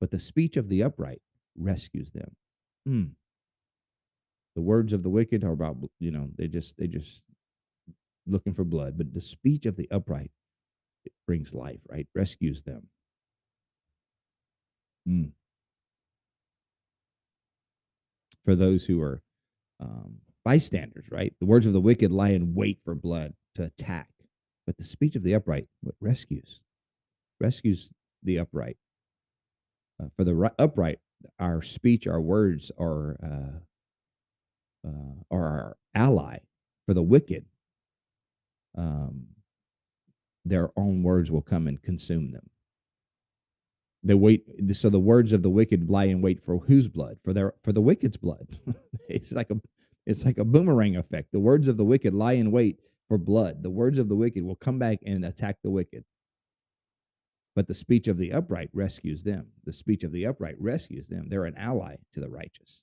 but 0.00 0.10
the 0.10 0.18
speech 0.18 0.56
of 0.56 0.68
the 0.68 0.82
upright 0.82 1.20
rescues 1.56 2.10
them. 2.10 2.34
Mm. 2.88 3.10
The 4.56 4.62
words 4.62 4.92
of 4.92 5.02
the 5.02 5.10
wicked 5.10 5.44
are 5.44 5.52
about, 5.52 5.76
you 6.00 6.10
know, 6.10 6.30
they 6.36 6.48
just 6.48 6.76
they 6.78 6.88
just 6.88 7.22
looking 8.26 8.54
for 8.54 8.64
blood, 8.64 8.96
but 8.98 9.12
the 9.12 9.20
speech 9.20 9.66
of 9.66 9.76
the 9.76 9.88
upright 9.90 10.30
brings 11.26 11.52
life, 11.52 11.80
right? 11.88 12.08
Rescues 12.14 12.62
them. 12.62 12.88
Mm. 15.08 15.30
For 18.44 18.56
those 18.56 18.86
who 18.86 19.02
are 19.02 19.22
um, 19.78 20.16
bystanders, 20.44 21.06
right? 21.10 21.34
The 21.38 21.46
words 21.46 21.66
of 21.66 21.72
the 21.72 21.80
wicked 21.80 22.10
lie 22.10 22.30
in 22.30 22.54
wait 22.54 22.78
for 22.84 22.94
blood 22.94 23.34
to 23.56 23.64
attack, 23.64 24.08
but 24.66 24.78
the 24.78 24.84
speech 24.84 25.16
of 25.16 25.22
the 25.22 25.34
upright 25.34 25.66
what 25.82 25.96
rescues, 26.00 26.60
rescues 27.40 27.90
the 28.22 28.38
upright. 28.38 28.78
Uh, 30.02 30.06
for 30.16 30.24
the 30.24 30.50
upright, 30.58 30.98
our 31.38 31.62
speech, 31.62 32.06
our 32.06 32.20
words 32.20 32.70
are 32.78 33.18
uh, 33.22 33.58
uh, 34.86 35.24
are 35.30 35.44
our 35.44 35.76
ally. 35.94 36.38
For 36.86 36.94
the 36.94 37.02
wicked, 37.02 37.44
um, 38.76 39.26
their 40.44 40.70
own 40.76 41.02
words 41.02 41.32
will 41.32 41.42
come 41.42 41.66
and 41.66 41.82
consume 41.82 42.30
them. 42.30 42.48
They 44.04 44.14
wait. 44.14 44.44
So 44.74 44.88
the 44.88 45.00
words 45.00 45.32
of 45.32 45.42
the 45.42 45.50
wicked 45.50 45.90
lie 45.90 46.04
in 46.04 46.22
wait 46.22 46.40
for 46.40 46.58
whose 46.58 46.86
blood? 46.86 47.18
For 47.24 47.32
their 47.32 47.54
for 47.64 47.72
the 47.72 47.80
wicked's 47.80 48.16
blood. 48.16 48.58
it's 49.08 49.32
like 49.32 49.50
a 49.50 49.60
it's 50.06 50.24
like 50.24 50.38
a 50.38 50.44
boomerang 50.44 50.96
effect. 50.96 51.32
The 51.32 51.40
words 51.40 51.66
of 51.66 51.76
the 51.76 51.84
wicked 51.84 52.14
lie 52.14 52.34
in 52.34 52.52
wait 52.52 52.78
for 53.08 53.18
blood. 53.18 53.64
The 53.64 53.70
words 53.70 53.98
of 53.98 54.08
the 54.08 54.14
wicked 54.14 54.44
will 54.44 54.56
come 54.56 54.78
back 54.78 55.00
and 55.04 55.24
attack 55.24 55.56
the 55.62 55.70
wicked. 55.70 56.04
But 57.56 57.66
the 57.66 57.74
speech 57.74 58.06
of 58.06 58.18
the 58.18 58.32
upright 58.32 58.70
rescues 58.72 59.24
them. 59.24 59.48
The 59.64 59.72
speech 59.72 60.04
of 60.04 60.12
the 60.12 60.26
upright 60.26 60.56
rescues 60.60 61.08
them. 61.08 61.28
They're 61.28 61.46
an 61.46 61.56
ally 61.56 61.96
to 62.12 62.20
the 62.20 62.28
righteous. 62.28 62.82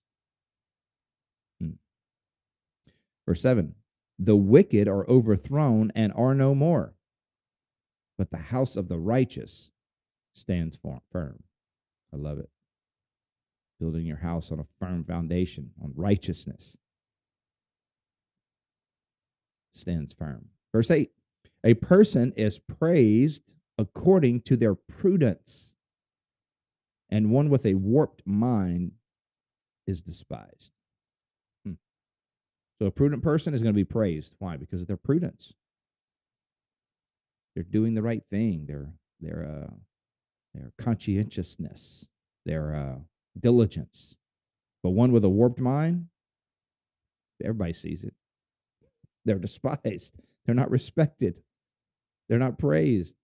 Hmm. 1.62 1.74
Verse 3.28 3.42
7 3.42 3.74
The 4.20 4.36
wicked 4.36 4.88
are 4.88 5.10
overthrown 5.10 5.92
and 5.96 6.14
are 6.14 6.36
no 6.36 6.54
more, 6.54 6.94
but 8.18 8.32
the 8.32 8.38
house 8.38 8.76
of 8.76 8.90
the 8.90 9.00
righteous 9.00 9.70
stands 10.34 10.78
firm. 11.12 11.44
I 12.14 12.18
love 12.18 12.40
it. 12.40 12.50
Building 13.80 14.06
your 14.06 14.18
house 14.18 14.52
on 14.52 14.60
a 14.60 14.66
firm 14.80 15.04
foundation, 15.04 15.72
on 15.82 15.94
righteousness, 15.96 16.78
stands 19.74 20.14
firm. 20.14 20.46
Verse 20.72 20.92
8 20.92 21.12
A 21.64 21.74
person 21.76 22.34
is 22.36 22.60
praised 22.60 23.54
according 23.78 24.42
to 24.42 24.56
their 24.56 24.76
prudence, 24.76 25.74
and 27.10 27.32
one 27.32 27.50
with 27.50 27.66
a 27.66 27.74
warped 27.74 28.22
mind 28.26 28.92
is 29.88 30.02
despised. 30.02 30.73
So 32.84 32.88
a 32.88 32.92
prudent 32.92 33.24
person 33.24 33.54
is 33.54 33.64
going 33.64 33.74
to 33.74 33.80
be 33.80 33.86
praised. 33.86 34.36
Why? 34.40 34.58
Because 34.58 34.82
of 34.82 34.88
their 34.88 34.98
prudence. 34.98 35.54
They're 37.56 37.64
doing 37.64 37.94
the 37.94 38.02
right 38.02 38.24
thing. 38.30 38.66
They're 38.68 38.92
they're 39.22 39.48
uh, 39.70 39.74
their 40.54 40.74
conscientiousness, 40.78 42.06
their 42.46 42.76
uh, 42.76 42.96
diligence. 43.40 44.18
But 44.84 44.90
one 44.90 45.14
with 45.14 45.24
a 45.24 45.30
warped 45.30 45.62
mind, 45.62 46.08
everybody 47.42 47.72
sees 47.72 48.04
it. 48.04 48.16
They're 49.24 49.40
despised. 49.40 50.18
They're 50.46 50.54
not 50.54 50.70
respected. 50.70 51.36
They're 52.28 52.38
not 52.38 52.60
praised 52.60 53.16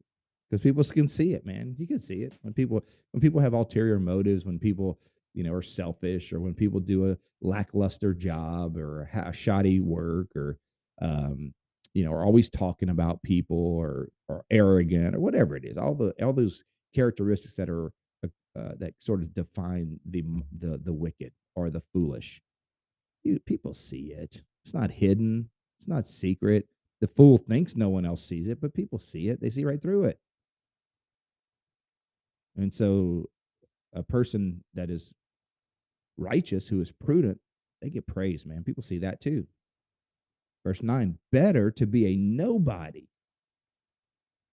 because 0.50 0.64
people 0.64 0.86
can 0.86 1.10
see 1.10 1.34
it, 1.34 1.46
man. 1.46 1.76
You 1.78 1.86
can 1.86 2.00
see 2.00 2.22
it 2.22 2.32
when 2.44 2.54
people 2.54 2.86
when 3.12 3.20
people 3.20 3.42
have 3.42 3.54
ulterior 3.54 4.00
motives, 4.00 4.46
when 4.46 4.58
people 4.58 5.02
you 5.34 5.44
know 5.44 5.54
are 5.54 5.62
selfish, 5.62 6.34
or 6.34 6.40
when 6.40 6.54
people 6.54 6.80
do 6.80 7.12
a 7.12 7.18
lackluster 7.42 8.14
job 8.14 8.78
or 8.78 9.10
a 9.14 9.34
shoddy 9.34 9.80
work, 9.80 10.28
or 10.36 10.58
um, 11.02 11.54
you 11.94 12.04
know, 12.04 12.12
are 12.12 12.26
always 12.26 12.50
talking 12.50 12.90
about 12.90 13.24
people 13.24 13.58
or 13.58 14.10
or 14.28 14.46
arrogant 14.52 15.16
or 15.16 15.20
whatever 15.20 15.56
it 15.56 15.66
is. 15.66 15.78
All 15.78 15.96
the 15.96 16.14
all 16.24 16.34
those 16.34 16.64
characteristics 16.94 17.56
that 17.56 17.70
are 17.70 17.92
uh, 18.24 18.60
uh 18.60 18.72
that 18.80 18.94
sort 19.00 19.22
of 19.22 19.34
define 19.34 20.00
the 20.10 20.24
the 20.58 20.80
the 20.84 20.94
wicked 20.94 21.32
or 21.56 21.70
the 21.70 21.82
foolish. 21.94 22.42
You, 23.24 23.40
people 23.46 23.74
see 23.74 24.14
it. 24.14 24.42
It's 24.64 24.74
not 24.74 24.92
hidden. 24.92 25.50
It's 25.80 25.88
not 25.88 26.08
secret. 26.08 26.68
The 27.02 27.08
fool 27.08 27.38
thinks 27.38 27.76
no 27.76 27.90
one 27.90 28.06
else 28.06 28.26
sees 28.26 28.48
it, 28.48 28.60
but 28.62 28.74
people 28.74 29.00
see 29.00 29.30
it. 29.30 29.42
They 29.42 29.50
see 29.50 29.66
right 29.66 29.82
through 29.82 30.06
it. 30.06 30.20
And 32.58 32.74
so 32.74 33.30
a 33.94 34.04
person 34.04 34.64
that 34.74 34.90
is 34.90 35.12
righteous, 36.20 36.68
who 36.68 36.82
is 36.82 36.92
prudent, 36.92 37.40
they 37.82 37.90
get 37.90 38.08
praise, 38.08 38.46
man. 38.46 38.64
People 38.64 38.84
see 38.84 39.00
that 39.00 39.22
too. 39.22 39.48
Verse 40.66 40.84
9 40.84 41.18
better 41.32 41.72
to 41.72 41.88
be 41.88 42.08
a 42.08 42.18
nobody 42.18 43.08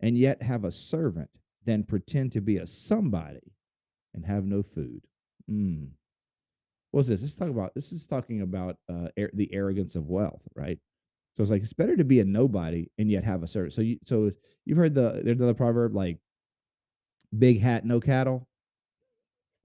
and 0.01 0.17
yet 0.17 0.43
have 0.43 0.65
a 0.65 0.71
servant 0.71 1.31
than 1.65 1.83
pretend 1.83 2.33
to 2.33 2.41
be 2.41 2.59
a 2.59 2.67
somebody 2.67 3.53
and 4.15 4.25
have 4.25 4.45
no 4.45 4.63
food. 4.63 5.03
Mm. 5.51 5.89
What's 6.93 7.09
this? 7.09 7.21
Let's 7.21 7.35
talk 7.35 7.49
about 7.49 7.75
this 7.75 7.93
is 7.93 8.07
talking 8.07 8.41
about 8.41 8.77
uh, 8.89 9.09
er- 9.19 9.31
the 9.35 9.53
arrogance 9.53 9.97
of 9.97 10.09
wealth, 10.09 10.43
right? 10.55 10.79
So 11.37 11.43
it's 11.43 11.51
like 11.51 11.63
it's 11.63 11.73
better 11.73 11.97
to 11.97 12.05
be 12.05 12.21
a 12.21 12.25
nobody 12.25 12.89
and 12.99 13.11
yet 13.11 13.25
have 13.25 13.43
a 13.43 13.47
servant. 13.47 13.75
So 13.75 13.83
you 13.83 13.99
so 14.05 14.31
you've 14.65 14.79
heard 14.79 14.95
the 14.95 15.21
there's 15.23 15.39
another 15.39 15.55
proverb 15.55 15.95
like 15.95 16.19
big 17.37 17.61
hat, 17.61 17.85
no 17.85 18.01
cattle. 18.01 18.49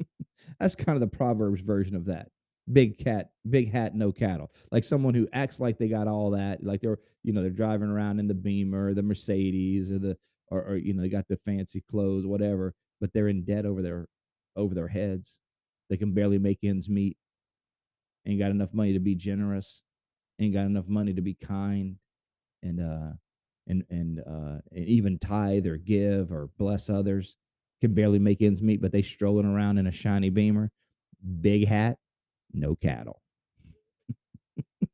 That's 0.60 0.76
kind 0.76 1.02
of 1.02 1.02
the 1.02 1.16
Proverbs 1.16 1.62
version 1.62 1.96
of 1.96 2.06
that. 2.06 2.30
Big 2.72 2.98
cat, 2.98 3.32
big 3.50 3.72
hat, 3.72 3.96
no 3.96 4.12
cattle. 4.12 4.52
Like 4.72 4.84
someone 4.84 5.14
who 5.14 5.28
acts 5.34 5.60
like 5.60 5.78
they 5.78 5.88
got 5.88 6.08
all 6.08 6.32
that, 6.32 6.64
like 6.64 6.82
they're, 6.82 7.00
you 7.24 7.34
know, 7.34 7.42
they're 7.42 7.50
driving 7.50 7.90
around 7.90 8.20
in 8.20 8.28
the 8.28 8.34
Beamer, 8.34 8.94
the 8.94 9.02
Mercedes, 9.02 9.92
or 9.92 10.00
the, 10.00 10.18
or, 10.48 10.64
or 10.64 10.76
you 10.78 10.94
know, 10.94 11.02
they 11.02 11.10
got 11.10 11.28
the 11.28 11.38
fancy 11.38 11.82
clothes, 11.90 12.26
whatever, 12.26 12.74
but 13.00 13.12
they're 13.14 13.28
in 13.28 13.44
debt 13.44 13.66
over 13.66 13.82
their, 13.82 14.08
over 14.56 14.76
their 14.76 14.88
heads. 14.88 15.40
They 15.90 15.98
can 15.98 16.14
barely 16.14 16.40
make 16.40 16.60
ends 16.64 16.88
meet. 16.90 17.18
Ain't 18.26 18.40
got 18.40 18.52
enough 18.52 18.74
money 18.74 18.94
to 18.94 19.00
be 19.00 19.16
generous. 19.16 19.82
Ain't 20.40 20.54
got 20.54 20.66
enough 20.66 20.88
money 20.88 21.14
to 21.14 21.22
be 21.22 21.34
kind, 21.34 21.98
and 22.64 22.80
uh, 22.80 23.14
and 23.68 23.84
and 23.90 24.20
uh, 24.20 24.62
and 24.72 24.86
even 24.86 25.20
tithe 25.20 25.68
or 25.68 25.78
give 25.78 26.32
or 26.32 26.50
bless 26.58 26.90
others 26.90 27.36
can 27.82 27.94
barely 27.94 28.20
make 28.20 28.42
ends 28.42 28.62
meet, 28.62 28.82
but 28.82 28.92
they 28.92 29.02
strolling 29.02 29.46
around 29.46 29.78
in 29.78 29.88
a 29.88 29.92
shiny 29.92 30.30
beamer, 30.30 30.72
big 31.42 31.68
hat, 31.68 31.98
no 32.54 32.76
cattle. 32.76 33.22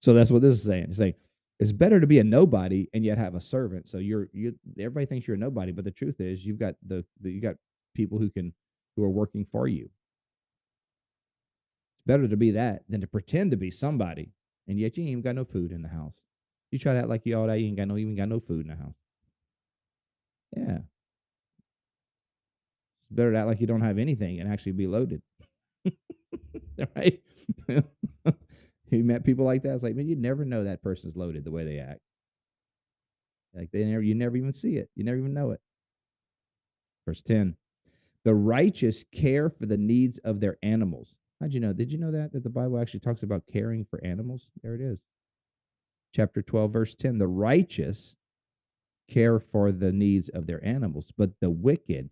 so 0.00 0.14
that's 0.14 0.30
what 0.30 0.42
this 0.42 0.54
is 0.54 0.62
saying. 0.62 0.86
It's 0.90 0.98
saying 0.98 1.14
it's 1.58 1.72
better 1.72 1.98
to 1.98 2.06
be 2.06 2.20
a 2.20 2.24
nobody 2.24 2.86
and 2.94 3.04
yet 3.04 3.18
have 3.18 3.34
a 3.34 3.40
servant. 3.40 3.88
So 3.88 3.98
you're 3.98 4.28
you 4.32 4.54
everybody 4.78 5.06
thinks 5.06 5.26
you're 5.26 5.36
a 5.36 5.40
nobody, 5.40 5.72
but 5.72 5.84
the 5.84 5.90
truth 5.90 6.20
is 6.20 6.46
you've 6.46 6.58
got 6.58 6.74
the, 6.86 7.04
the 7.20 7.32
you 7.32 7.40
got 7.40 7.56
people 7.94 8.18
who 8.18 8.30
can 8.30 8.52
who 8.96 9.02
are 9.02 9.10
working 9.10 9.44
for 9.50 9.66
you. 9.66 9.84
It's 9.84 9.92
better 12.06 12.28
to 12.28 12.36
be 12.36 12.52
that 12.52 12.84
than 12.88 13.00
to 13.00 13.06
pretend 13.06 13.50
to 13.50 13.56
be 13.56 13.70
somebody 13.70 14.30
and 14.68 14.78
yet 14.78 14.96
you 14.96 15.02
ain't 15.02 15.10
even 15.10 15.22
got 15.22 15.34
no 15.34 15.44
food 15.44 15.72
in 15.72 15.82
the 15.82 15.88
house. 15.88 16.14
You 16.70 16.78
try 16.78 16.92
to 16.92 17.00
act 17.00 17.08
like 17.08 17.22
you 17.24 17.38
all 17.38 17.46
that, 17.46 17.58
you 17.58 17.66
ain't 17.66 17.76
got 17.76 17.88
no 17.88 17.96
even 17.96 18.14
got 18.14 18.28
no 18.28 18.38
food 18.38 18.66
in 18.66 18.68
the 18.68 18.76
house. 18.76 18.94
Yeah. 20.56 20.78
It's 23.08 23.16
better 23.16 23.32
to 23.32 23.38
act 23.38 23.46
like 23.46 23.60
you 23.60 23.66
don't 23.66 23.80
have 23.80 23.98
anything 23.98 24.40
and 24.40 24.52
actually 24.52 24.72
be 24.72 24.86
loaded. 24.86 25.22
right? 26.96 27.22
you 28.90 29.04
met 29.04 29.24
people 29.24 29.44
like 29.44 29.62
that. 29.62 29.74
It's 29.74 29.82
like, 29.82 29.94
man, 29.94 30.08
you 30.08 30.16
never 30.16 30.44
know 30.44 30.64
that 30.64 30.82
person's 30.82 31.16
loaded 31.16 31.44
the 31.44 31.50
way 31.50 31.64
they 31.64 31.78
act. 31.78 32.00
Like 33.54 33.70
they 33.72 33.84
never, 33.84 34.02
you 34.02 34.14
never 34.14 34.36
even 34.36 34.52
see 34.52 34.76
it. 34.76 34.90
You 34.94 35.04
never 35.04 35.16
even 35.16 35.32
know 35.32 35.52
it. 35.52 35.60
Verse 37.06 37.22
10 37.22 37.56
The 38.24 38.34
righteous 38.34 39.04
care 39.12 39.48
for 39.48 39.64
the 39.64 39.78
needs 39.78 40.18
of 40.18 40.40
their 40.40 40.58
animals. 40.62 41.14
How'd 41.40 41.54
you 41.54 41.60
know? 41.60 41.72
Did 41.72 41.90
you 41.90 41.98
know 41.98 42.12
that? 42.12 42.32
That 42.32 42.42
the 42.42 42.50
Bible 42.50 42.78
actually 42.78 43.00
talks 43.00 43.22
about 43.22 43.44
caring 43.50 43.86
for 43.88 44.04
animals? 44.04 44.48
There 44.62 44.74
it 44.74 44.80
is. 44.80 44.98
Chapter 46.14 46.42
12, 46.42 46.72
verse 46.72 46.94
10 46.94 47.16
The 47.16 47.26
righteous 47.26 48.16
care 49.08 49.40
for 49.40 49.72
the 49.72 49.92
needs 49.92 50.28
of 50.28 50.46
their 50.46 50.62
animals, 50.64 51.10
but 51.16 51.30
the 51.40 51.48
wicked 51.48 52.10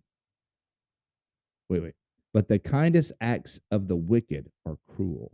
Wait, 1.69 1.83
wait. 1.83 1.93
But 2.33 2.47
the 2.47 2.59
kindest 2.59 3.11
acts 3.21 3.59
of 3.71 3.87
the 3.87 3.95
wicked 3.95 4.51
are 4.65 4.77
cruel. 4.87 5.31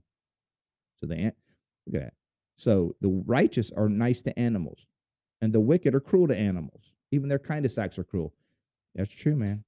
So 0.99 1.07
the 1.07 1.15
look 1.15 1.95
at 1.95 2.01
that. 2.01 2.13
So 2.55 2.95
the 3.01 3.09
righteous 3.25 3.71
are 3.75 3.89
nice 3.89 4.21
to 4.23 4.39
animals, 4.39 4.85
and 5.41 5.51
the 5.51 5.59
wicked 5.59 5.95
are 5.95 5.99
cruel 5.99 6.27
to 6.27 6.35
animals. 6.35 6.93
Even 7.11 7.29
their 7.29 7.39
kindest 7.39 7.77
acts 7.77 7.97
are 7.99 8.03
cruel. 8.03 8.33
That's 8.95 9.11
true, 9.11 9.35
man. 9.35 9.63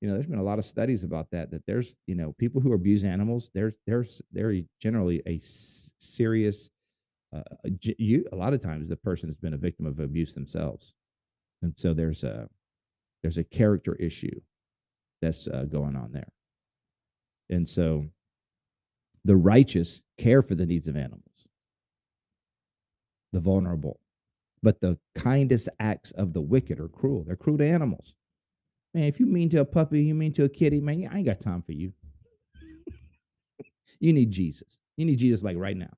You 0.00 0.08
know, 0.08 0.14
there's 0.14 0.26
been 0.26 0.38
a 0.38 0.44
lot 0.44 0.58
of 0.58 0.64
studies 0.64 1.04
about 1.04 1.30
that. 1.30 1.50
That 1.50 1.64
there's, 1.66 1.96
you 2.06 2.14
know, 2.14 2.32
people 2.38 2.60
who 2.60 2.72
abuse 2.72 3.04
animals. 3.04 3.50
There's, 3.54 3.74
there's, 3.86 4.22
they're 4.32 4.54
generally 4.80 5.22
a 5.26 5.40
serious. 5.42 6.70
Uh, 7.34 7.42
you, 7.98 8.24
a 8.32 8.36
lot 8.36 8.54
of 8.54 8.60
times, 8.60 8.88
the 8.88 8.96
person 8.96 9.28
has 9.28 9.38
been 9.38 9.54
a 9.54 9.58
victim 9.58 9.86
of 9.86 10.00
abuse 10.00 10.34
themselves, 10.34 10.94
and 11.62 11.72
so 11.76 11.94
there's 11.94 12.24
a 12.24 12.48
there's 13.22 13.38
a 13.38 13.44
character 13.44 13.94
issue 13.96 14.40
that's 15.20 15.46
uh, 15.48 15.64
going 15.70 15.96
on 15.96 16.12
there. 16.12 16.28
And 17.48 17.68
so 17.68 18.06
the 19.24 19.36
righteous 19.36 20.00
care 20.18 20.42
for 20.42 20.54
the 20.54 20.66
needs 20.66 20.88
of 20.88 20.96
animals, 20.96 21.24
the 23.32 23.40
vulnerable. 23.40 24.00
But 24.62 24.80
the 24.80 24.98
kindest 25.14 25.70
acts 25.78 26.10
of 26.12 26.34
the 26.34 26.40
wicked 26.40 26.80
are 26.80 26.88
cruel. 26.88 27.24
They're 27.26 27.36
cruel 27.36 27.58
to 27.58 27.66
animals. 27.66 28.14
Man, 28.92 29.04
if 29.04 29.18
you 29.18 29.26
mean 29.26 29.48
to 29.50 29.60
a 29.60 29.64
puppy, 29.64 30.02
you 30.02 30.14
mean 30.14 30.32
to 30.34 30.44
a 30.44 30.48
kitty, 30.48 30.80
man, 30.80 31.08
I 31.10 31.18
ain't 31.18 31.26
got 31.26 31.40
time 31.40 31.62
for 31.62 31.72
you. 31.72 31.92
you 34.00 34.12
need 34.12 34.30
Jesus. 34.30 34.68
You 34.96 35.06
need 35.06 35.18
Jesus 35.18 35.42
like 35.42 35.56
right 35.56 35.76
now. 35.76 35.92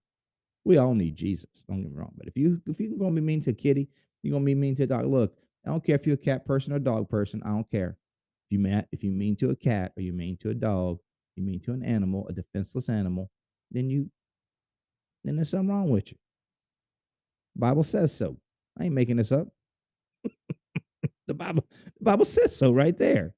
We 0.65 0.79
all 0.79 0.95
need 0.95 1.17
Jesus. 1.17 1.51
Don't 1.69 1.83
get 1.83 1.91
me 1.91 1.97
wrong. 1.99 2.13
But 2.17 2.29
if 2.29 2.37
you 2.37 2.61
if 2.67 2.79
you're 2.79 2.97
gonna 2.97 3.15
be 3.15 3.21
mean 3.21 3.43
to 3.43 3.51
a 3.51 3.55
kitty, 3.55 3.89
you're 4.23 4.33
gonna 4.33 4.45
be 4.45 4.55
mean 4.55 4.77
to 4.77 4.85
a 4.85 4.87
dog. 4.87 5.07
Look, 5.07 5.35
I 5.67 5.71
don't 5.71 5.85
care 5.85 5.97
if 5.97 6.07
you're 6.07 6.15
a 6.15 6.19
cat 6.19 6.45
person 6.45 6.73
or 6.73 6.77
a 6.77 6.81
dog 6.81 7.09
person. 7.09 7.43
I 7.45 7.49
don't 7.49 7.69
care. 7.69 7.97
You 8.53 8.59
met, 8.59 8.87
if 8.93 9.03
you 9.03 9.13
mean 9.13 9.35
to 9.37 9.49
a 9.49 9.57
cat 9.57 9.93
or 9.97 10.03
you 10.03 10.13
mean 10.13 10.37
to 10.43 10.51
a 10.51 10.55
dog, 10.55 10.99
you 11.37 11.43
mean 11.43 11.61
to 11.61 11.73
an 11.73 11.83
animal, 11.83 12.29
a 12.29 12.35
defenseless 12.35 12.91
animal, 12.91 13.31
then 13.71 13.89
you 13.89 14.11
then 15.25 15.37
there's 15.37 15.49
something 15.49 15.71
wrong 15.71 15.89
with 15.89 16.13
you. 16.13 16.19
Bible 17.57 17.83
says 17.83 18.15
so. 18.15 18.37
I 18.79 18.85
ain't 18.85 18.95
making 18.95 19.17
this 19.17 19.33
up. 19.33 19.49
the 21.27 21.35
Bible, 21.35 21.65
the 21.99 22.05
Bible 22.05 22.27
says 22.27 22.55
so 22.55 22.73
right 22.73 22.99
there. 22.99 23.35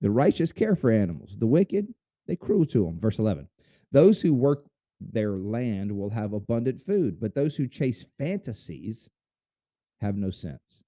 The 0.00 0.10
righteous 0.10 0.50
care 0.50 0.74
for 0.74 0.90
animals. 0.90 1.36
The 1.38 1.46
wicked, 1.46 1.94
they 2.26 2.34
cruel 2.34 2.66
to 2.66 2.84
them. 2.84 2.98
Verse 2.98 3.20
11. 3.20 3.48
Those 3.92 4.20
who 4.20 4.34
work 4.34 4.64
their 5.00 5.32
land 5.32 5.92
will 5.92 6.10
have 6.10 6.32
abundant 6.32 6.82
food, 6.84 7.20
but 7.20 7.36
those 7.36 7.54
who 7.54 7.68
chase 7.68 8.04
fantasies 8.18 9.10
have 10.00 10.16
no 10.16 10.30
sense. 10.30 10.82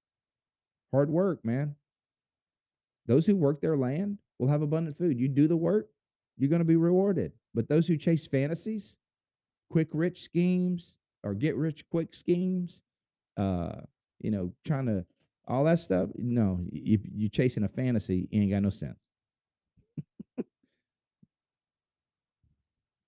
Hard 0.92 1.10
work, 1.10 1.44
man. 1.44 1.76
Those 3.06 3.26
who 3.26 3.36
work 3.36 3.60
their 3.60 3.76
land 3.76 4.18
will 4.38 4.48
have 4.48 4.62
abundant 4.62 4.96
food. 4.96 5.18
You 5.18 5.28
do 5.28 5.48
the 5.48 5.56
work, 5.56 5.88
you're 6.38 6.50
going 6.50 6.60
to 6.60 6.64
be 6.64 6.76
rewarded. 6.76 7.32
But 7.54 7.68
those 7.68 7.86
who 7.86 7.96
chase 7.96 8.26
fantasies, 8.26 8.96
quick 9.70 9.88
rich 9.92 10.22
schemes, 10.22 10.96
or 11.22 11.34
get 11.34 11.56
rich 11.56 11.84
quick 11.90 12.14
schemes, 12.14 12.82
uh, 13.36 13.80
you 14.20 14.30
know, 14.30 14.52
trying 14.64 14.86
to 14.86 15.04
all 15.46 15.64
that 15.64 15.80
stuff. 15.80 16.08
No, 16.16 16.60
you 16.70 16.98
you 17.14 17.28
chasing 17.28 17.64
a 17.64 17.68
fantasy, 17.68 18.28
you 18.30 18.42
ain't 18.42 18.52
got 18.52 18.62
no 18.62 18.70
sense. 18.70 18.98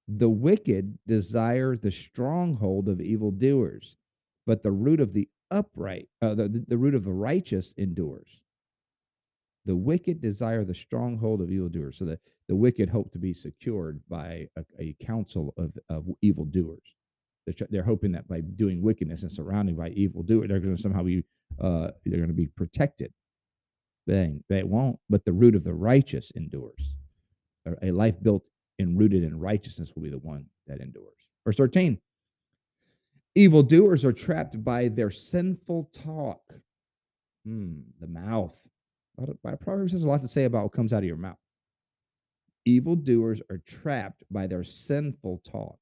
the 0.09 0.29
wicked 0.29 0.99
desire 1.07 1.77
the 1.77 1.91
stronghold 1.91 2.89
of 2.89 3.01
evildoers, 3.01 3.97
but 4.47 4.63
the 4.63 4.73
root 4.73 5.01
of 5.01 5.13
the 5.13 5.29
upright, 5.51 6.09
uh, 6.21 6.35
the, 6.35 6.65
the 6.67 6.77
root 6.77 6.95
of 6.95 7.05
the 7.05 7.13
righteous 7.13 7.73
endures. 7.77 8.43
The 9.64 9.76
wicked 9.76 10.21
desire 10.21 10.64
the 10.64 10.75
stronghold 10.75 11.40
of 11.40 11.50
evildoers. 11.50 11.99
So 11.99 12.04
the, 12.04 12.19
the 12.49 12.57
wicked 12.57 12.88
hope 12.88 13.12
to 13.12 13.19
be 13.19 13.33
secured 13.33 14.00
by 14.09 14.49
a, 14.57 14.64
a 14.78 14.97
council 15.00 15.54
of, 15.57 15.73
of 15.88 16.07
evildoers. 16.21 16.83
They're, 17.47 17.69
they're 17.71 17.83
hoping 17.83 18.12
that 18.12 18.28
by 18.28 18.40
doing 18.40 18.83
wickedness 18.83 19.23
and 19.23 19.33
surrounding 19.33 19.76
by 19.76 19.90
evildoers, 19.90 20.49
they're 20.49 20.61
going 20.61 20.76
to 20.76 20.83
somehow 20.83 21.02
be 21.02 21.25
uh, 21.61 21.90
they're 22.07 22.19
going 22.19 22.28
to 22.28 22.35
be 22.35 22.47
protected. 22.47 23.12
They, 24.07 24.35
they 24.49 24.62
won't, 24.64 24.99
but 25.09 25.25
the 25.25 25.33
root 25.33 25.54
of 25.54 25.64
the 25.64 25.75
righteous 25.75 26.33
endures. 26.35 26.95
A 27.83 27.92
life 27.92 28.16
built 28.23 28.42
and 28.78 28.99
rooted 28.99 29.23
in 29.23 29.38
righteousness 29.38 29.92
will 29.95 30.02
be 30.02 30.11
the 30.11 30.19
one 30.19 30.47
that 30.66 30.81
endures. 30.81 31.28
Verse 31.45 31.57
13 31.57 31.99
Evildoers 33.35 34.04
are 34.04 34.12
trapped 34.12 34.62
by 34.62 34.88
their 34.88 35.11
sinful 35.11 35.90
talk. 35.92 36.40
Hmm, 37.47 37.81
the 38.00 38.07
mouth. 38.07 38.69
By 39.42 39.54
Proverbs 39.54 39.92
has 39.92 40.02
a 40.02 40.09
lot 40.09 40.23
to 40.23 40.28
say 40.28 40.45
about 40.45 40.64
what 40.64 40.73
comes 40.73 40.92
out 40.92 40.99
of 40.99 41.04
your 41.04 41.16
mouth. 41.16 41.38
Evildoers 42.65 43.43
are 43.50 43.58
trapped 43.58 44.23
by 44.30 44.47
their 44.47 44.65
sinful 44.65 45.43
talk, 45.45 45.78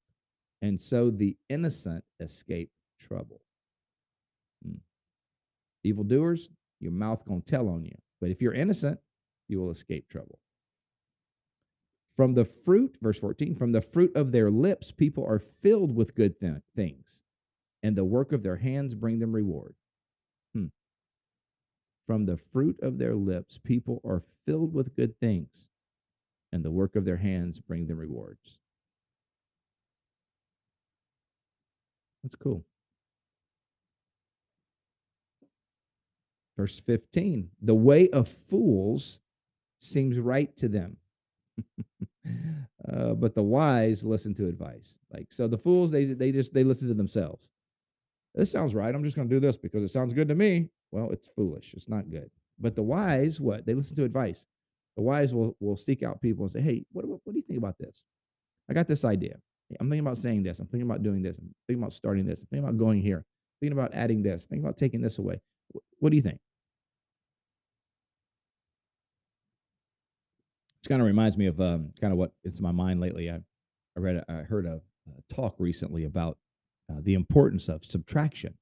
and 0.63 0.81
so 0.81 1.11
the 1.11 1.37
innocent 1.49 2.05
escape 2.21 2.71
trouble. 2.99 3.41
Hmm. 4.65 4.79
Evildoers, 5.85 6.49
your 6.81 6.93
mouth 6.93 7.25
gonna 7.27 7.41
tell 7.41 7.69
on 7.69 7.85
you. 7.85 7.97
But 8.21 8.31
if 8.31 8.43
you're 8.43 8.55
innocent, 8.55 8.99
you 9.49 9.61
will 9.61 9.71
escape 9.71 10.09
trouble. 10.09 10.39
From 12.17 12.35
the 12.35 12.45
fruit, 12.45 12.97
verse 13.01 13.19
14, 13.19 13.55
from 13.55 13.73
the 13.73 13.81
fruit 13.81 14.15
of 14.15 14.33
their 14.33 14.51
lips, 14.51 14.91
people 14.91 15.25
are 15.25 15.39
filled 15.39 15.95
with 15.95 16.15
good 16.15 16.39
th- 16.39 16.57
things, 16.77 17.21
and 17.83 17.97
the 17.97 18.05
work 18.05 18.33
of 18.33 18.43
their 18.43 18.57
hands 18.57 18.95
bring 18.95 19.19
them 19.19 19.35
reward. 19.35 19.75
From 22.11 22.25
the 22.25 22.39
fruit 22.53 22.77
of 22.83 22.99
their 22.99 23.15
lips, 23.15 23.57
people 23.57 24.01
are 24.05 24.25
filled 24.45 24.75
with 24.75 24.97
good 24.97 25.17
things, 25.21 25.69
and 26.51 26.65
the 26.65 26.71
work 26.73 26.97
of 26.97 27.05
their 27.05 27.19
hands 27.19 27.61
bring 27.61 27.87
them 27.87 27.99
rewards. 27.99 28.59
That's 32.25 32.35
cool. 32.35 32.65
Verse 36.57 36.81
15 36.81 37.49
The 37.63 37.77
way 37.77 38.09
of 38.09 38.29
fools 38.29 39.21
seems 39.79 40.19
right 40.19 40.57
to 40.57 40.67
them 40.67 40.97
uh, 42.93 43.15
but 43.15 43.37
the 43.37 43.43
wise 43.45 44.03
listen 44.03 44.35
to 44.35 44.49
advice. 44.49 44.99
Like 45.13 45.33
so, 45.33 45.47
the 45.47 45.59
fools 45.59 45.93
they 45.93 46.07
they 46.07 46.33
just 46.33 46.53
they 46.53 46.65
listen 46.65 46.89
to 46.89 46.95
themselves. 46.95 47.49
This 48.35 48.51
sounds 48.51 48.75
right. 48.75 48.93
I'm 48.93 49.05
just 49.05 49.15
going 49.15 49.29
to 49.29 49.35
do 49.37 49.39
this 49.39 49.57
because 49.57 49.85
it 49.85 49.93
sounds 49.93 50.13
good 50.13 50.27
to 50.27 50.35
me. 50.35 50.71
Well, 50.93 51.11
it's 51.11 51.29
foolish. 51.29 51.75
It's 51.75 51.89
not 51.89 52.11
good. 52.11 52.31
But 52.59 52.75
the 52.75 52.83
wise, 52.83 53.41
what 53.41 53.65
they 53.67 53.75
listen 53.75 53.97
to 53.97 54.05
advice. 54.05 54.47
The 54.97 55.03
wise 55.03 55.33
will 55.33 55.57
will 55.61 55.77
seek 55.77 56.03
out 56.03 56.21
people 56.21 56.45
and 56.45 56.53
say, 56.53 56.61
"Hey, 56.61 56.85
what 56.93 57.07
what, 57.07 57.21
what 57.25 57.33
do 57.33 57.39
you 57.39 57.45
think 57.45 57.59
about 57.59 57.79
this? 57.79 58.03
I 58.69 58.75
got 58.75 58.87
this 58.87 59.05
idea. 59.05 59.39
I'm 59.79 59.89
thinking 59.89 60.07
about 60.07 60.19
saying 60.19 60.43
this. 60.43 60.59
I'm 60.59 60.67
thinking 60.67 60.89
about 60.89 61.03
doing 61.03 61.23
this. 61.23 61.39
I'm 61.39 61.55
thinking 61.69 61.83
about 61.83 61.93
starting 61.93 62.27
this. 62.27 62.41
I'm 62.43 62.49
thinking 62.49 62.69
about 62.69 62.79
going 62.79 63.01
here. 63.01 63.19
I'm 63.19 63.61
thinking 63.61 63.79
about 63.79 63.95
adding 63.95 64.23
this. 64.23 64.47
Thinking 64.47 64.65
about 64.65 64.77
taking 64.77 65.01
this 65.01 65.19
away. 65.19 65.41
What 66.01 66.11
do 66.11 66.17
you 66.17 66.23
think?" 66.23 66.39
It 70.85 70.89
kind 70.89 71.01
of 71.01 71.07
reminds 71.07 71.37
me 71.39 71.47
of 71.47 71.61
um, 71.61 71.93
kind 72.01 72.13
of 72.13 72.19
what 72.19 72.33
it's 72.43 72.59
in 72.59 72.63
my 72.63 72.73
mind 72.73 73.01
lately. 73.01 73.31
I, 73.31 73.37
I 73.97 74.01
read, 74.01 74.25
I 74.29 74.43
heard 74.43 74.67
a, 74.67 74.81
a 75.09 75.35
talk 75.35 75.55
recently 75.59 76.05
about 76.05 76.39
uh, 76.91 77.01
the 77.03 77.15
importance 77.15 77.69
of 77.69 77.85
subtraction 77.85 78.55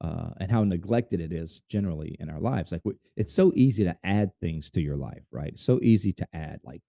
uh, 0.00 0.30
and 0.40 0.50
how 0.50 0.64
neglected 0.64 1.20
it 1.20 1.32
is 1.32 1.62
generally 1.68 2.16
in 2.20 2.28
our 2.28 2.40
lives. 2.40 2.72
Like 2.72 2.82
it's 3.16 3.32
so 3.32 3.52
easy 3.54 3.84
to 3.84 3.96
add 4.04 4.30
things 4.40 4.70
to 4.70 4.80
your 4.80 4.96
life, 4.96 5.22
right? 5.30 5.58
So 5.58 5.80
easy 5.82 6.12
to 6.14 6.26
add, 6.32 6.60
like 6.64 6.82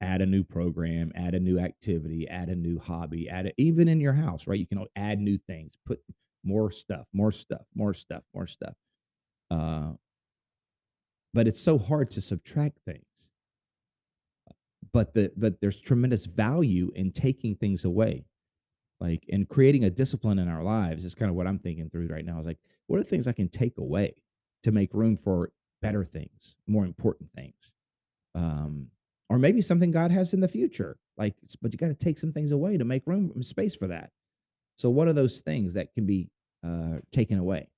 add 0.00 0.22
a 0.22 0.26
new 0.26 0.44
program, 0.44 1.12
add 1.14 1.34
a 1.34 1.40
new 1.40 1.58
activity, 1.58 2.28
add 2.28 2.48
a 2.48 2.54
new 2.54 2.78
hobby, 2.78 3.28
add 3.28 3.46
it 3.46 3.54
even 3.58 3.88
in 3.88 4.00
your 4.00 4.12
house, 4.12 4.46
right? 4.46 4.58
You 4.58 4.66
can 4.66 4.84
add 4.96 5.18
new 5.18 5.38
things, 5.46 5.74
put 5.86 6.00
more 6.44 6.70
stuff, 6.70 7.06
more 7.12 7.32
stuff, 7.32 7.62
more 7.74 7.94
stuff, 7.94 8.22
more 8.34 8.46
stuff. 8.46 8.74
Uh, 9.50 9.92
but 11.34 11.46
it's 11.46 11.60
so 11.60 11.78
hard 11.78 12.10
to 12.10 12.20
subtract 12.20 12.78
things 12.84 13.04
but 14.92 15.14
the 15.14 15.32
but 15.36 15.60
there's 15.60 15.80
tremendous 15.80 16.26
value 16.26 16.90
in 16.94 17.10
taking 17.10 17.54
things 17.56 17.84
away 17.84 18.24
like 19.02 19.24
and 19.30 19.48
creating 19.48 19.84
a 19.84 19.90
discipline 19.90 20.38
in 20.38 20.48
our 20.48 20.62
lives 20.62 21.04
is 21.04 21.14
kind 21.14 21.28
of 21.28 21.36
what 21.36 21.46
i'm 21.46 21.58
thinking 21.58 21.90
through 21.90 22.06
right 22.06 22.24
now 22.24 22.38
is 22.38 22.46
like 22.46 22.58
what 22.86 22.98
are 22.98 23.04
things 23.04 23.26
i 23.26 23.32
can 23.32 23.48
take 23.48 23.76
away 23.78 24.14
to 24.62 24.70
make 24.70 24.94
room 24.94 25.16
for 25.16 25.50
better 25.82 26.04
things 26.04 26.56
more 26.66 26.84
important 26.86 27.30
things? 27.34 27.72
Um 28.34 28.86
or 29.28 29.38
maybe 29.38 29.60
something 29.60 29.90
god 29.90 30.10
has 30.10 30.32
in 30.32 30.40
the 30.40 30.48
future 30.48 30.96
like 31.18 31.34
but 31.60 31.72
you 31.72 31.78
got 31.78 31.88
to 31.88 31.94
take 31.94 32.18
some 32.18 32.32
things 32.32 32.52
away 32.52 32.78
to 32.78 32.84
make 32.84 33.06
room 33.06 33.42
space 33.42 33.74
for 33.74 33.88
that. 33.88 34.10
So 34.78 34.88
what 34.88 35.08
are 35.08 35.12
those 35.12 35.40
things 35.40 35.74
that 35.74 35.92
can 35.94 36.06
be 36.06 36.30
uh 36.64 36.98
taken 37.10 37.38
away? 37.38 37.68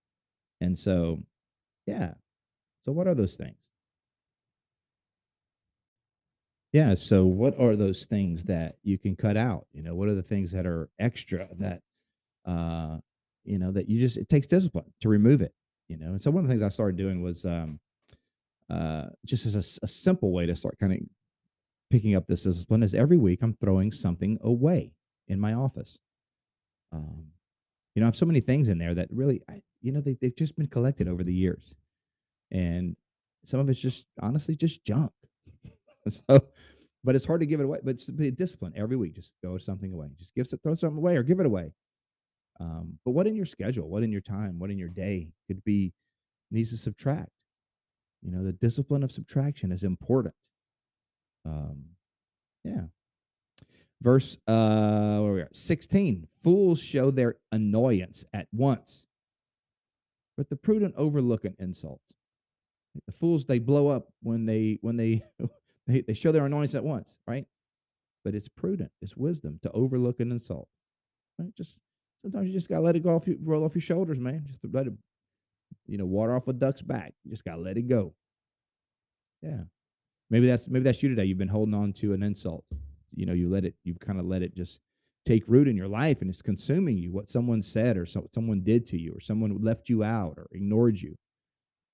And 0.60 0.78
so 0.78 1.18
yeah. 1.86 2.14
So 2.84 2.92
what 2.92 3.08
are 3.08 3.14
those 3.14 3.36
things 3.36 3.56
Yeah. 6.74 6.94
So, 6.94 7.24
what 7.24 7.56
are 7.60 7.76
those 7.76 8.04
things 8.04 8.42
that 8.46 8.78
you 8.82 8.98
can 8.98 9.14
cut 9.14 9.36
out? 9.36 9.68
You 9.72 9.80
know, 9.84 9.94
what 9.94 10.08
are 10.08 10.14
the 10.16 10.24
things 10.24 10.50
that 10.50 10.66
are 10.66 10.88
extra 10.98 11.46
that, 11.58 11.82
uh, 12.44 12.98
you 13.44 13.60
know, 13.60 13.70
that 13.70 13.88
you 13.88 14.00
just, 14.00 14.16
it 14.16 14.28
takes 14.28 14.48
discipline 14.48 14.92
to 15.00 15.08
remove 15.08 15.40
it, 15.40 15.54
you 15.86 15.96
know? 15.96 16.08
And 16.08 16.20
so, 16.20 16.32
one 16.32 16.42
of 16.42 16.48
the 16.48 16.52
things 16.52 16.64
I 16.64 16.68
started 16.70 16.96
doing 16.96 17.22
was 17.22 17.44
um, 17.44 17.78
uh, 18.68 19.04
just 19.24 19.46
as 19.46 19.54
a, 19.54 19.84
a 19.84 19.86
simple 19.86 20.32
way 20.32 20.46
to 20.46 20.56
start 20.56 20.76
kind 20.80 20.92
of 20.94 20.98
picking 21.90 22.16
up 22.16 22.26
this 22.26 22.42
discipline 22.42 22.82
is 22.82 22.92
every 22.92 23.18
week 23.18 23.40
I'm 23.42 23.54
throwing 23.54 23.92
something 23.92 24.36
away 24.42 24.94
in 25.28 25.38
my 25.38 25.54
office. 25.54 25.96
Um, 26.92 27.26
you 27.94 28.00
know, 28.00 28.06
I 28.06 28.08
have 28.08 28.16
so 28.16 28.26
many 28.26 28.40
things 28.40 28.68
in 28.68 28.78
there 28.78 28.94
that 28.94 29.08
really, 29.12 29.42
I, 29.48 29.62
you 29.80 29.92
know, 29.92 30.00
they, 30.00 30.16
they've 30.20 30.34
just 30.36 30.56
been 30.56 30.66
collected 30.66 31.06
over 31.06 31.22
the 31.22 31.34
years. 31.34 31.76
And 32.50 32.96
some 33.44 33.60
of 33.60 33.68
it's 33.68 33.80
just 33.80 34.06
honestly 34.20 34.56
just 34.56 34.84
junk. 34.84 35.12
so, 36.08 36.44
but 37.02 37.14
it's 37.14 37.26
hard 37.26 37.40
to 37.40 37.46
give 37.46 37.60
it 37.60 37.64
away. 37.64 37.78
But 37.82 38.00
discipline 38.36 38.72
every 38.76 38.96
week. 38.96 39.14
Just 39.14 39.34
throw 39.42 39.58
something 39.58 39.92
away. 39.92 40.08
Just 40.18 40.34
give 40.34 40.48
throw 40.62 40.74
something 40.74 40.98
away 40.98 41.16
or 41.16 41.22
give 41.22 41.40
it 41.40 41.46
away. 41.46 41.72
Um, 42.60 42.98
but 43.04 43.12
what 43.12 43.26
in 43.26 43.34
your 43.34 43.46
schedule, 43.46 43.88
what 43.88 44.02
in 44.02 44.12
your 44.12 44.20
time, 44.20 44.58
what 44.58 44.70
in 44.70 44.78
your 44.78 44.88
day 44.88 45.28
could 45.48 45.62
be 45.64 45.92
needs 46.50 46.70
to 46.70 46.76
subtract? 46.76 47.30
You 48.22 48.30
know, 48.30 48.44
the 48.44 48.52
discipline 48.52 49.02
of 49.02 49.12
subtraction 49.12 49.72
is 49.72 49.84
important. 49.84 50.34
Um, 51.44 51.84
yeah. 52.64 52.84
Verse 54.00 54.36
uh 54.46 55.18
where 55.20 55.32
we 55.32 55.40
are 55.40 55.48
16. 55.52 56.28
Fools 56.42 56.80
show 56.80 57.10
their 57.10 57.36
annoyance 57.52 58.24
at 58.32 58.48
once, 58.52 59.06
but 60.36 60.48
the 60.50 60.56
prudent 60.56 60.94
overlook 60.96 61.44
an 61.44 61.56
insult. 61.58 62.00
The 63.06 63.12
fools 63.12 63.44
they 63.46 63.58
blow 63.58 63.88
up 63.88 64.08
when 64.22 64.46
they 64.46 64.78
when 64.82 64.96
they 64.96 65.24
they, 65.86 66.00
they 66.02 66.14
show 66.14 66.32
their 66.32 66.46
annoyance 66.46 66.74
at 66.74 66.84
once, 66.84 67.16
right? 67.26 67.46
But 68.24 68.34
it's 68.34 68.48
prudent, 68.48 68.90
it's 69.02 69.16
wisdom 69.16 69.58
to 69.62 69.70
overlook 69.72 70.20
an 70.20 70.32
insult. 70.32 70.68
Right? 71.38 71.54
Just 71.56 71.80
sometimes 72.22 72.46
you 72.46 72.52
just 72.52 72.68
gotta 72.68 72.82
let 72.82 72.96
it 72.96 73.02
go 73.02 73.14
off 73.14 73.26
you 73.26 73.38
roll 73.42 73.64
off 73.64 73.74
your 73.74 73.82
shoulders, 73.82 74.18
man. 74.18 74.44
Just 74.46 74.60
let 74.72 74.86
it, 74.86 74.94
you 75.86 75.98
know, 75.98 76.06
water 76.06 76.34
off 76.34 76.48
a 76.48 76.52
duck's 76.52 76.82
back. 76.82 77.12
You 77.24 77.30
just 77.30 77.44
gotta 77.44 77.60
let 77.60 77.76
it 77.76 77.88
go. 77.88 78.14
Yeah. 79.42 79.64
Maybe 80.30 80.46
that's 80.46 80.68
maybe 80.68 80.84
that's 80.84 81.02
you 81.02 81.10
today. 81.10 81.24
You've 81.24 81.38
been 81.38 81.48
holding 81.48 81.74
on 81.74 81.92
to 81.94 82.14
an 82.14 82.22
insult. 82.22 82.64
You 83.14 83.26
know, 83.26 83.34
you 83.34 83.50
let 83.50 83.64
it, 83.64 83.74
you've 83.84 84.00
kind 84.00 84.18
of 84.18 84.26
let 84.26 84.42
it 84.42 84.54
just 84.54 84.80
take 85.24 85.44
root 85.46 85.68
in 85.68 85.76
your 85.76 85.88
life 85.88 86.20
and 86.20 86.30
it's 86.30 86.42
consuming 86.42 86.98
you. 86.98 87.12
What 87.12 87.28
someone 87.28 87.62
said 87.62 87.96
or 87.96 88.06
so, 88.06 88.28
someone 88.34 88.62
did 88.62 88.86
to 88.86 88.98
you 88.98 89.12
or 89.14 89.20
someone 89.20 89.56
left 89.62 89.88
you 89.88 90.02
out 90.02 90.34
or 90.36 90.48
ignored 90.52 91.00
you. 91.00 91.14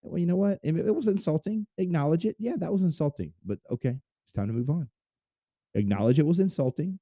Well, 0.03 0.19
you 0.19 0.27
know 0.27 0.37
what? 0.37 0.59
If 0.63 0.77
it 0.77 0.95
was 0.95 1.07
insulting, 1.07 1.67
acknowledge 1.79 2.25
it. 2.25 2.37
Yeah, 2.39 2.55
that 2.59 2.73
was 2.73 2.83
insulting, 2.83 3.33
but 3.45 3.59
okay, 3.71 3.97
it's 4.25 4.33
time 4.33 4.47
to 4.47 4.53
move 4.53 4.71
on. 4.71 4.89
Acknowledge 5.75 6.19
it 6.19 6.27
was 6.27 6.41
insulting. 6.41 6.99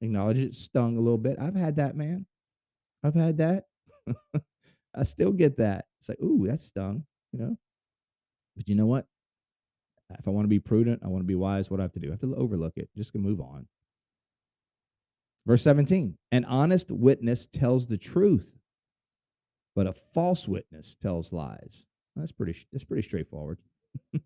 Acknowledge 0.00 0.38
it 0.38 0.54
stung 0.54 0.96
a 0.96 1.00
little 1.00 1.18
bit. 1.18 1.38
I've 1.40 1.54
had 1.54 1.76
that, 1.76 1.96
man. 1.96 2.26
I've 3.02 3.14
had 3.14 3.38
that. 3.38 3.64
I 4.94 5.02
still 5.04 5.32
get 5.32 5.58
that. 5.58 5.86
It's 6.00 6.08
like, 6.08 6.20
ooh, 6.20 6.46
that 6.46 6.60
stung, 6.60 7.04
you 7.32 7.38
know. 7.38 7.56
But 8.56 8.68
you 8.68 8.74
know 8.74 8.86
what? 8.86 9.06
If 10.18 10.28
I 10.28 10.30
want 10.30 10.44
to 10.44 10.48
be 10.48 10.60
prudent, 10.60 11.02
I 11.04 11.08
want 11.08 11.22
to 11.22 11.26
be 11.26 11.34
wise, 11.34 11.70
what 11.70 11.80
I 11.80 11.84
have 11.84 11.92
to 11.92 12.00
do? 12.00 12.08
I 12.08 12.12
have 12.12 12.20
to 12.20 12.34
overlook 12.36 12.74
it. 12.76 12.88
Just 12.96 13.14
move 13.14 13.40
on. 13.40 13.66
Verse 15.46 15.62
17 15.62 16.16
An 16.32 16.44
honest 16.44 16.90
witness 16.90 17.46
tells 17.46 17.86
the 17.86 17.98
truth, 17.98 18.48
but 19.74 19.86
a 19.86 19.92
false 19.92 20.46
witness 20.46 20.96
tells 21.00 21.32
lies. 21.32 21.84
That's 22.16 22.32
pretty 22.32 22.56
that's 22.72 22.84
pretty 22.84 23.02
straightforward. 23.02 23.58
if 24.12 24.20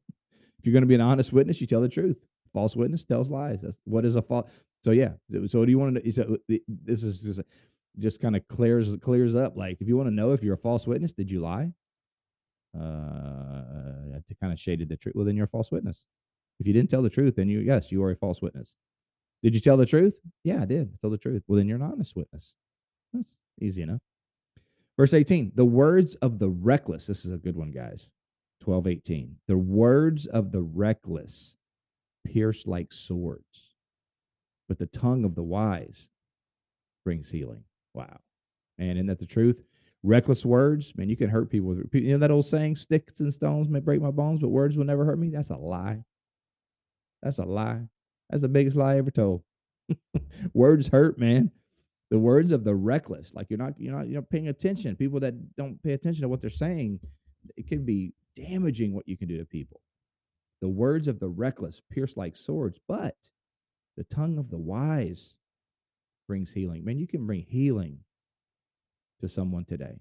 you're 0.63 0.73
going 0.73 0.83
to 0.83 0.89
be 0.89 0.95
an 0.95 1.01
honest 1.01 1.33
witness, 1.33 1.61
you 1.61 1.67
tell 1.67 1.81
the 1.81 1.89
truth. 1.89 2.19
False 2.53 2.77
witness 2.77 3.05
tells 3.05 3.31
lies. 3.31 3.61
That's, 3.63 3.77
what 3.85 4.05
is 4.05 4.17
a 4.17 4.23
false? 4.23 4.49
So 4.85 4.91
yeah. 4.91 5.13
So 5.49 5.65
do 5.65 5.71
you 5.71 5.79
want 5.79 6.03
to? 6.03 6.13
So 6.13 6.39
this 6.69 7.03
is 7.03 7.23
just, 7.23 7.41
just 7.99 8.21
kind 8.21 8.37
of 8.37 8.47
clears 8.49 8.95
clears 9.03 9.35
up. 9.35 9.57
Like 9.57 9.79
if 9.81 9.89
you 9.89 9.97
want 9.97 10.09
to 10.09 10.15
know 10.15 10.33
if 10.33 10.43
you're 10.43 10.55
a 10.55 10.59
false 10.59 10.87
witness, 10.87 11.13
did 11.13 11.31
you 11.31 11.41
lie? 11.41 11.73
Uh, 12.79 14.21
to 14.29 14.35
kind 14.41 14.53
of 14.53 14.61
shaded 14.61 14.89
the 14.89 14.97
truth. 14.97 15.15
Well, 15.17 15.25
then 15.25 15.37
you're 15.37 15.47
a 15.47 15.49
false 15.49 15.73
witness. 15.73 16.05
If 16.61 16.67
you 16.67 16.73
didn't 16.73 16.91
tell 16.91 17.03
the 17.03 17.11
truth, 17.11 17.37
then 17.37 17.49
you 17.49 17.61
yes, 17.61 17.91
you 17.91 18.03
are 18.03 18.11
a 18.11 18.17
false 18.17 18.43
witness. 18.43 18.77
Did 19.43 19.55
you 19.55 19.61
tell 19.61 19.77
the 19.77 19.87
truth? 19.87 20.19
Yeah, 20.45 20.63
I 20.63 20.65
did. 20.65 20.91
I 20.93 20.97
told 21.01 21.15
the 21.15 21.19
truth. 21.19 21.43
Well, 21.47 21.57
then 21.57 21.69
you're 21.69 21.77
an 21.77 21.83
honest 21.83 22.17
witness. 22.17 22.55
That's 23.13 23.37
easy 23.61 23.83
enough. 23.83 24.01
Verse 24.99 25.15
18, 25.15 25.53
the 25.55 25.65
words 25.65 26.17
of 26.17 26.41
the 26.41 26.49
reckless. 26.49 27.07
This 27.07 27.25
is 27.25 27.33
a 27.33 27.39
good 27.39 27.57
one, 27.57 27.71
guys. 27.71 28.11
12, 28.63 28.89
18. 28.89 29.37
The 29.47 29.57
words 29.57 30.27
of 30.27 30.51
the 30.51 30.61
reckless 30.61 31.57
pierce 32.27 32.67
like 32.67 32.93
swords, 32.93 33.77
but 34.69 34.79
the 34.79 34.87
tongue 34.87 35.25
of 35.25 35.37
the 35.37 35.43
wise 35.43 36.11
brings 37.05 37.31
healing. 37.31 37.63
Wow. 37.95 38.19
Man, 38.77 38.97
isn't 38.97 39.07
that 39.07 39.21
the 39.21 39.27
truth? 39.27 39.63
Reckless 40.03 40.45
words, 40.45 40.93
man, 40.97 41.09
you 41.09 41.17
can 41.17 41.31
hurt 41.31 41.49
people. 41.49 41.77
You 41.93 42.13
know 42.13 42.19
that 42.19 42.33
old 42.33 42.47
saying, 42.47 42.77
sticks 42.77 43.21
and 43.21 43.33
stones 43.33 43.69
may 43.69 43.81
break 43.81 44.01
my 44.01 44.11
bones, 44.11 44.41
but 44.41 44.49
words 44.49 44.77
will 44.77 44.85
never 44.85 45.05
hurt 45.05 45.19
me? 45.19 45.31
That's 45.31 45.51
a 45.51 45.57
lie. 45.57 46.03
That's 47.23 47.39
a 47.39 47.45
lie. 47.45 47.83
That's 48.31 48.43
the 48.43 48.49
biggest 48.49 48.77
lie 48.77 48.99
ever 48.99 49.11
told. 49.13 49.43
words 50.53 50.89
hurt, 50.89 51.19
man 51.19 51.53
the 52.11 52.19
words 52.19 52.53
of 52.53 52.65
the 52.65 52.75
reckless 52.75 53.33
like 53.35 53.49
you're 53.51 53.59
not 53.59 53.75
you're 53.79 53.97
not 53.97 54.09
you're 54.09 54.23
paying 54.23 54.49
attention. 54.49 54.97
People 54.97 55.21
that 55.21 55.57
don't 55.57 55.83
pay 55.83 55.93
attention 55.93 56.23
to 56.23 56.29
what 56.29 56.41
they're 56.41 56.51
saying 56.51 57.01
it 57.57 57.69
can 57.69 57.85
be 57.85 58.13
damaging 58.37 58.95
what 58.95 59.09
you 59.09 59.17
can 59.17 59.29
do 59.29 59.39
to 59.39 59.45
people. 59.45 59.81
The 60.61 60.69
words 60.69 61.07
of 61.09 61.21
the 61.21 61.29
reckless 61.29 61.83
pierce 61.91 62.17
like 62.17 62.37
swords 62.37 62.81
but 62.89 63.17
the 63.97 64.05
tongue 64.05 64.39
of 64.39 64.51
the 64.51 64.59
wise 64.59 65.35
brings 66.27 66.51
healing. 66.53 66.85
Man 66.85 66.99
you 66.99 67.07
can 67.07 67.27
bring 67.27 67.43
healing 67.43 67.99
to 69.21 69.29
someone 69.29 69.65
today 69.65 70.01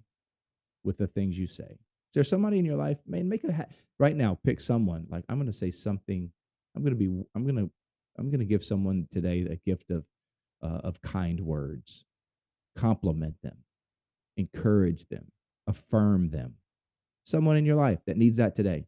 with 0.83 0.97
the 0.97 1.07
things 1.07 1.37
you 1.37 1.47
say. 1.47 1.63
Is 1.63 2.13
there 2.13 2.23
somebody 2.23 2.59
in 2.59 2.65
your 2.65 2.77
life? 2.77 2.97
Man 3.05 3.27
make 3.27 3.43
a 3.43 3.51
ha- 3.51 3.65
right 3.99 4.15
now 4.15 4.39
pick 4.45 4.61
someone. 4.61 5.07
Like 5.09 5.25
i'm 5.27 5.37
going 5.37 5.51
to 5.51 5.57
say 5.57 5.71
something 5.71 6.31
i'm 6.75 6.83
going 6.83 6.97
to 6.97 6.99
be 6.99 7.23
i'm 7.35 7.43
going 7.43 7.55
to 7.57 7.69
i'm 8.17 8.29
going 8.29 8.39
to 8.39 8.45
give 8.45 8.63
someone 8.63 9.07
today 9.11 9.41
a 9.41 9.57
gift 9.69 9.91
of 9.91 10.05
uh, 10.61 10.81
of 10.83 11.01
kind 11.01 11.39
words. 11.39 12.05
Compliment 12.75 13.35
them, 13.41 13.57
encourage 14.37 15.07
them, 15.07 15.31
affirm 15.67 16.29
them. 16.29 16.53
Someone 17.25 17.57
in 17.57 17.65
your 17.65 17.75
life 17.75 17.99
that 18.05 18.17
needs 18.17 18.37
that 18.37 18.55
today. 18.55 18.85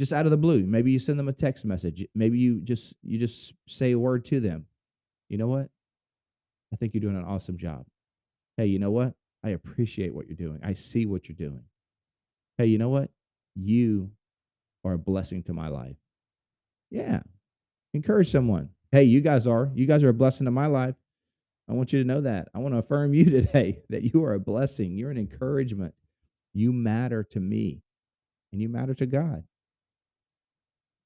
Just 0.00 0.12
out 0.12 0.24
of 0.26 0.30
the 0.30 0.36
blue, 0.36 0.66
maybe 0.66 0.90
you 0.90 0.98
send 0.98 1.18
them 1.18 1.28
a 1.28 1.32
text 1.32 1.64
message. 1.64 2.04
Maybe 2.14 2.38
you 2.38 2.60
just 2.60 2.94
you 3.02 3.18
just 3.18 3.54
say 3.68 3.92
a 3.92 3.98
word 3.98 4.24
to 4.26 4.40
them. 4.40 4.66
You 5.28 5.38
know 5.38 5.46
what? 5.46 5.68
I 6.72 6.76
think 6.76 6.94
you're 6.94 7.00
doing 7.00 7.16
an 7.16 7.24
awesome 7.24 7.56
job. 7.58 7.84
Hey, 8.56 8.66
you 8.66 8.78
know 8.78 8.90
what? 8.90 9.14
I 9.44 9.50
appreciate 9.50 10.14
what 10.14 10.26
you're 10.26 10.36
doing. 10.36 10.60
I 10.62 10.72
see 10.72 11.06
what 11.06 11.28
you're 11.28 11.36
doing. 11.36 11.62
Hey, 12.58 12.66
you 12.66 12.78
know 12.78 12.88
what? 12.88 13.10
You 13.54 14.10
are 14.84 14.94
a 14.94 14.98
blessing 14.98 15.42
to 15.44 15.52
my 15.52 15.68
life. 15.68 15.96
Yeah. 16.90 17.20
Encourage 17.94 18.30
someone. 18.30 18.70
Hey, 18.96 19.04
you 19.04 19.20
guys 19.20 19.46
are. 19.46 19.70
You 19.74 19.84
guys 19.84 20.02
are 20.04 20.08
a 20.08 20.14
blessing 20.14 20.46
to 20.46 20.50
my 20.50 20.68
life. 20.68 20.94
I 21.68 21.74
want 21.74 21.92
you 21.92 21.98
to 21.98 22.08
know 22.08 22.22
that. 22.22 22.48
I 22.54 22.60
want 22.60 22.72
to 22.72 22.78
affirm 22.78 23.12
you 23.12 23.24
today 23.26 23.82
that 23.90 24.04
you 24.04 24.24
are 24.24 24.32
a 24.32 24.40
blessing. 24.40 24.96
You're 24.96 25.10
an 25.10 25.18
encouragement. 25.18 25.92
You 26.54 26.72
matter 26.72 27.22
to 27.22 27.38
me 27.38 27.82
and 28.52 28.62
you 28.62 28.70
matter 28.70 28.94
to 28.94 29.04
God. 29.04 29.44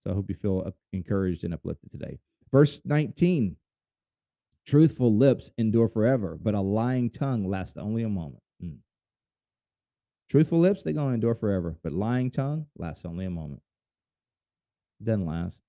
So 0.04 0.12
I 0.12 0.14
hope 0.14 0.26
you 0.28 0.36
feel 0.36 0.72
encouraged 0.92 1.42
and 1.42 1.52
uplifted 1.52 1.90
today. 1.90 2.20
Verse 2.52 2.80
19 2.84 3.56
Truthful 4.68 5.12
lips 5.12 5.50
endure 5.58 5.88
forever, 5.88 6.38
but 6.40 6.54
a 6.54 6.60
lying 6.60 7.10
tongue 7.10 7.44
lasts 7.50 7.76
only 7.76 8.04
a 8.04 8.08
moment. 8.08 8.44
Mm. 8.62 8.76
Truthful 10.28 10.60
lips, 10.60 10.84
they're 10.84 10.92
going 10.92 11.08
to 11.08 11.14
endure 11.14 11.34
forever, 11.34 11.74
but 11.82 11.92
lying 11.92 12.30
tongue 12.30 12.66
lasts 12.78 13.04
only 13.04 13.24
a 13.24 13.30
moment. 13.30 13.62
Doesn't 15.02 15.26
last. 15.26 15.64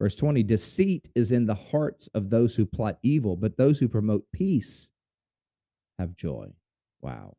Verse 0.00 0.14
20 0.14 0.42
Deceit 0.42 1.08
is 1.14 1.32
in 1.32 1.46
the 1.46 1.54
hearts 1.54 2.08
of 2.14 2.30
those 2.30 2.54
who 2.54 2.66
plot 2.66 2.98
evil, 3.02 3.36
but 3.36 3.56
those 3.56 3.78
who 3.78 3.88
promote 3.88 4.24
peace 4.32 4.90
have 5.98 6.14
joy. 6.14 6.48
Wow. 7.00 7.36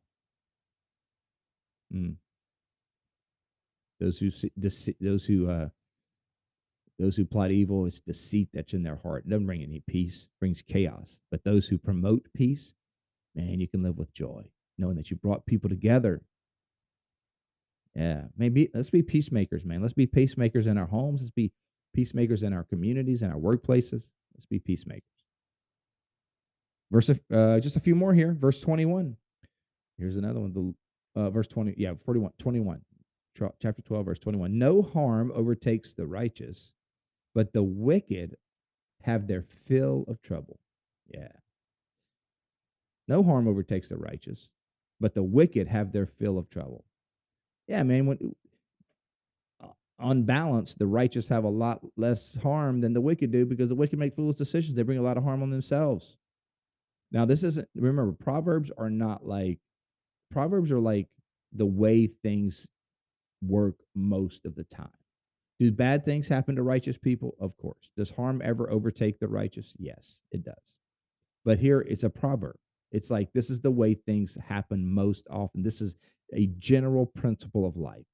Mm. 1.94 2.16
Those 3.98 4.18
who 4.18 4.30
dece- 4.58 4.96
those 5.00 5.24
who 5.24 5.50
uh, 5.50 5.68
those 6.98 7.16
who 7.16 7.24
plot 7.24 7.50
evil, 7.50 7.86
it's 7.86 8.00
deceit 8.00 8.48
that's 8.52 8.74
in 8.74 8.82
their 8.82 8.96
heart. 9.02 9.24
It 9.26 9.30
doesn't 9.30 9.46
bring 9.46 9.62
any 9.62 9.82
peace, 9.86 10.28
brings 10.38 10.62
chaos. 10.62 11.18
But 11.30 11.44
those 11.44 11.66
who 11.66 11.78
promote 11.78 12.26
peace, 12.34 12.74
man, 13.34 13.58
you 13.58 13.68
can 13.68 13.82
live 13.82 13.96
with 13.96 14.12
joy, 14.12 14.44
knowing 14.76 14.96
that 14.96 15.10
you 15.10 15.16
brought 15.16 15.46
people 15.46 15.70
together. 15.70 16.22
Yeah, 17.94 18.24
maybe 18.36 18.70
let's 18.74 18.90
be 18.90 19.02
peacemakers, 19.02 19.64
man. 19.64 19.80
Let's 19.80 19.94
be 19.94 20.06
peacemakers 20.06 20.66
in 20.66 20.78
our 20.78 20.86
homes. 20.86 21.22
Let's 21.22 21.30
be 21.30 21.52
peacemakers 21.94 22.42
in 22.42 22.52
our 22.52 22.64
communities 22.64 23.22
and 23.22 23.32
our 23.32 23.38
workplaces. 23.38 24.04
Let's 24.34 24.46
be 24.46 24.58
peacemakers. 24.58 25.04
Verse, 26.90 27.10
uh, 27.32 27.60
just 27.60 27.76
a 27.76 27.80
few 27.80 27.94
more 27.94 28.12
here. 28.12 28.32
Verse 28.32 28.60
21. 28.60 29.16
Here's 29.98 30.16
another 30.16 30.40
one. 30.40 30.52
The 30.52 31.20
uh, 31.20 31.30
verse 31.30 31.46
20, 31.46 31.74
yeah, 31.76 31.92
41, 32.04 32.32
21, 32.38 32.80
chapter 33.60 33.82
12, 33.82 34.06
verse 34.06 34.18
21. 34.18 34.58
No 34.58 34.82
harm 34.82 35.32
overtakes 35.34 35.94
the 35.94 36.06
righteous, 36.06 36.72
but 37.34 37.52
the 37.52 37.62
wicked 37.62 38.36
have 39.02 39.26
their 39.26 39.42
fill 39.42 40.04
of 40.08 40.20
trouble. 40.22 40.58
Yeah. 41.08 41.28
No 43.08 43.22
harm 43.22 43.48
overtakes 43.48 43.88
the 43.88 43.96
righteous, 43.96 44.48
but 45.00 45.14
the 45.14 45.22
wicked 45.22 45.68
have 45.68 45.92
their 45.92 46.06
fill 46.06 46.38
of 46.38 46.48
trouble. 46.48 46.84
Yeah, 47.66 47.82
man. 47.82 48.06
When 48.06 48.34
on 50.00 50.24
balance, 50.24 50.74
the 50.74 50.86
righteous 50.86 51.28
have 51.28 51.44
a 51.44 51.48
lot 51.48 51.80
less 51.96 52.36
harm 52.36 52.80
than 52.80 52.92
the 52.92 53.00
wicked 53.00 53.30
do 53.30 53.46
because 53.46 53.68
the 53.68 53.74
wicked 53.74 53.98
make 53.98 54.14
foolish 54.14 54.36
decisions. 54.36 54.76
They 54.76 54.82
bring 54.82 54.98
a 54.98 55.02
lot 55.02 55.16
of 55.16 55.24
harm 55.24 55.42
on 55.42 55.50
themselves. 55.50 56.16
Now, 57.12 57.24
this 57.24 57.42
isn't, 57.42 57.68
remember, 57.74 58.12
Proverbs 58.12 58.70
are 58.76 58.90
not 58.90 59.26
like, 59.26 59.58
Proverbs 60.30 60.70
are 60.70 60.80
like 60.80 61.08
the 61.52 61.66
way 61.66 62.06
things 62.06 62.66
work 63.42 63.76
most 63.94 64.46
of 64.46 64.54
the 64.54 64.64
time. 64.64 64.90
Do 65.58 65.70
bad 65.70 66.04
things 66.04 66.26
happen 66.26 66.56
to 66.56 66.62
righteous 66.62 66.96
people? 66.96 67.34
Of 67.40 67.56
course. 67.58 67.90
Does 67.96 68.10
harm 68.10 68.40
ever 68.44 68.70
overtake 68.70 69.18
the 69.18 69.28
righteous? 69.28 69.76
Yes, 69.78 70.18
it 70.32 70.42
does. 70.44 70.80
But 71.44 71.58
here 71.58 71.80
it's 71.80 72.04
a 72.04 72.10
proverb. 72.10 72.56
It's 72.92 73.10
like 73.10 73.32
this 73.32 73.50
is 73.50 73.60
the 73.60 73.70
way 73.70 73.94
things 73.94 74.36
happen 74.48 74.86
most 74.86 75.26
often. 75.30 75.62
This 75.62 75.80
is 75.80 75.96
a 76.32 76.46
general 76.58 77.06
principle 77.06 77.66
of 77.66 77.76
life. 77.76 78.06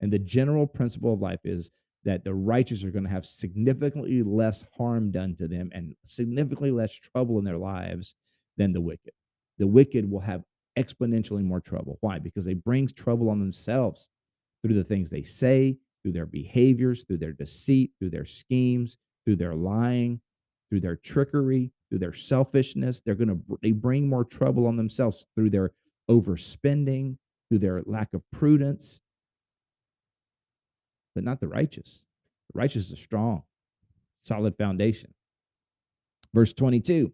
And 0.00 0.12
the 0.12 0.18
general 0.18 0.66
principle 0.66 1.14
of 1.14 1.20
life 1.20 1.40
is 1.44 1.70
that 2.04 2.24
the 2.24 2.34
righteous 2.34 2.84
are 2.84 2.90
going 2.90 3.04
to 3.04 3.10
have 3.10 3.26
significantly 3.26 4.22
less 4.22 4.64
harm 4.76 5.10
done 5.10 5.34
to 5.36 5.48
them 5.48 5.70
and 5.72 5.94
significantly 6.04 6.70
less 6.70 6.92
trouble 6.92 7.38
in 7.38 7.44
their 7.44 7.58
lives 7.58 8.14
than 8.56 8.72
the 8.72 8.80
wicked. 8.80 9.12
The 9.58 9.66
wicked 9.66 10.08
will 10.10 10.20
have 10.20 10.42
exponentially 10.78 11.42
more 11.42 11.60
trouble. 11.60 11.98
Why? 12.00 12.18
Because 12.18 12.44
they 12.44 12.54
bring 12.54 12.86
trouble 12.86 13.28
on 13.28 13.40
themselves 13.40 14.08
through 14.62 14.74
the 14.74 14.84
things 14.84 15.10
they 15.10 15.24
say, 15.24 15.76
through 16.02 16.12
their 16.12 16.26
behaviors, 16.26 17.04
through 17.04 17.18
their 17.18 17.32
deceit, 17.32 17.90
through 17.98 18.10
their 18.10 18.24
schemes, 18.24 18.96
through 19.24 19.36
their 19.36 19.54
lying, 19.54 20.20
through 20.70 20.80
their 20.80 20.96
trickery, 20.96 21.72
through 21.90 21.98
their 21.98 22.12
selfishness. 22.12 23.00
They're 23.00 23.14
going 23.14 23.28
to 23.28 23.58
they 23.62 23.72
bring 23.72 24.08
more 24.08 24.24
trouble 24.24 24.66
on 24.66 24.76
themselves 24.76 25.26
through 25.34 25.50
their 25.50 25.72
overspending, 26.08 27.16
through 27.48 27.58
their 27.58 27.82
lack 27.84 28.14
of 28.14 28.22
prudence, 28.30 29.00
but 31.18 31.24
not 31.24 31.40
the 31.40 31.48
righteous. 31.48 32.04
The 32.52 32.60
righteous 32.60 32.92
is 32.92 33.00
strong, 33.00 33.42
solid 34.24 34.56
foundation. 34.56 35.12
Verse 36.32 36.52
22 36.52 37.12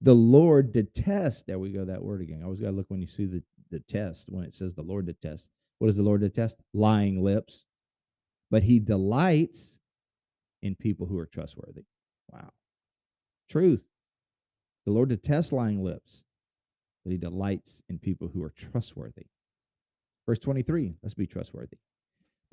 The 0.00 0.14
Lord 0.14 0.72
detests, 0.72 1.42
there 1.42 1.58
we 1.58 1.70
go, 1.70 1.84
that 1.84 2.02
word 2.02 2.22
again. 2.22 2.38
I 2.40 2.44
always 2.44 2.60
got 2.60 2.70
to 2.70 2.72
look 2.72 2.86
when 2.88 3.02
you 3.02 3.06
see 3.06 3.26
the, 3.26 3.42
the 3.70 3.80
test, 3.80 4.30
when 4.32 4.44
it 4.44 4.54
says 4.54 4.74
the 4.74 4.80
Lord 4.80 5.04
detests. 5.04 5.50
What 5.78 5.88
does 5.88 5.98
the 5.98 6.02
Lord 6.02 6.22
detest? 6.22 6.62
Lying 6.72 7.22
lips. 7.22 7.66
But 8.50 8.62
he 8.62 8.78
delights 8.78 9.78
in 10.62 10.74
people 10.74 11.06
who 11.06 11.18
are 11.18 11.26
trustworthy. 11.26 11.84
Wow. 12.32 12.50
Truth. 13.50 13.84
The 14.86 14.92
Lord 14.92 15.10
detests 15.10 15.52
lying 15.52 15.84
lips, 15.84 16.24
but 17.04 17.12
he 17.12 17.18
delights 17.18 17.82
in 17.90 17.98
people 17.98 18.30
who 18.32 18.42
are 18.42 18.54
trustworthy. 18.56 19.26
Verse 20.26 20.38
23, 20.38 20.94
let's 21.02 21.12
be 21.12 21.26
trustworthy. 21.26 21.76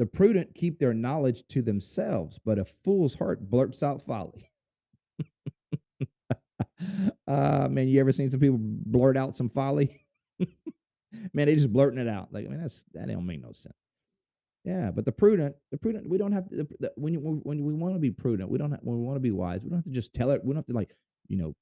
The 0.02 0.08
prudent 0.08 0.56
keep 0.56 0.80
their 0.80 0.96
knowledge 0.96 1.46
to 1.50 1.62
themselves, 1.62 2.40
but 2.44 2.58
a 2.58 2.66
fool's 2.66 3.14
heart 3.14 3.52
blurts 3.52 3.84
out 3.84 4.02
folly. 4.02 4.50
uh 7.28 7.68
man, 7.70 7.88
you 7.88 8.00
ever 8.00 8.12
seen 8.12 8.32
some 8.32 8.40
people 8.40 8.58
blurt 8.60 9.16
out 9.16 9.36
some 9.36 9.48
folly? 9.48 10.08
man, 10.40 11.46
they 11.46 11.54
just 11.54 11.72
blurting 11.72 12.00
it 12.00 12.08
out. 12.08 12.34
Like, 12.34 12.48
I 12.48 12.50
mean, 12.50 12.60
that's 12.60 12.84
that 12.96 13.10
don't 13.10 13.28
make 13.28 13.44
no 13.44 13.52
sense. 13.52 13.76
Yeah, 14.64 14.90
but 14.90 15.06
the 15.06 15.12
prudent, 15.12 15.56
the 15.70 15.78
prudent, 15.78 16.10
we 16.10 16.18
don't 16.18 16.32
have 16.32 16.50
to. 16.50 16.56
The, 16.56 16.68
the, 16.80 16.92
when 16.96 17.14
you, 17.14 17.20
when 17.20 17.64
we 17.64 17.76
want 17.76 17.94
to 17.94 18.00
be 18.00 18.10
prudent, 18.10 18.50
we 18.50 18.58
don't. 18.58 18.72
Have, 18.72 18.80
when 18.82 18.98
we 18.98 19.04
want 19.04 19.18
to 19.18 19.22
be 19.22 19.30
wise, 19.30 19.62
we 19.64 19.70
don't 19.70 19.78
have 19.78 19.86
to 19.86 19.92
just 19.92 20.16
tell 20.16 20.32
it. 20.32 20.44
We 20.44 20.48
don't 20.48 20.56
have 20.56 20.66
to 20.66 20.74
like, 20.74 20.96
you 21.28 21.38
know, 21.38 21.54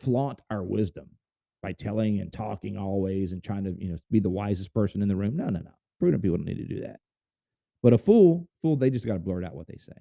flaunt 0.00 0.40
our 0.48 0.62
wisdom 0.62 1.10
by 1.62 1.72
telling 1.72 2.18
and 2.20 2.32
talking 2.32 2.78
always 2.78 3.32
and 3.32 3.44
trying 3.44 3.64
to, 3.64 3.74
you 3.78 3.92
know, 3.92 3.98
be 4.10 4.20
the 4.20 4.30
wisest 4.30 4.72
person 4.72 5.02
in 5.02 5.08
the 5.08 5.16
room. 5.16 5.36
No, 5.36 5.50
no, 5.50 5.60
no. 5.60 5.72
Prudent 6.00 6.22
people 6.22 6.38
don't 6.38 6.46
need 6.46 6.66
to 6.66 6.74
do 6.74 6.80
that. 6.80 7.00
But 7.82 7.92
a 7.92 7.98
fool, 7.98 8.48
fool, 8.60 8.76
they 8.76 8.90
just 8.90 9.06
got 9.06 9.14
to 9.14 9.18
blurt 9.20 9.44
out 9.44 9.54
what 9.54 9.68
they 9.68 9.78
say, 9.78 9.92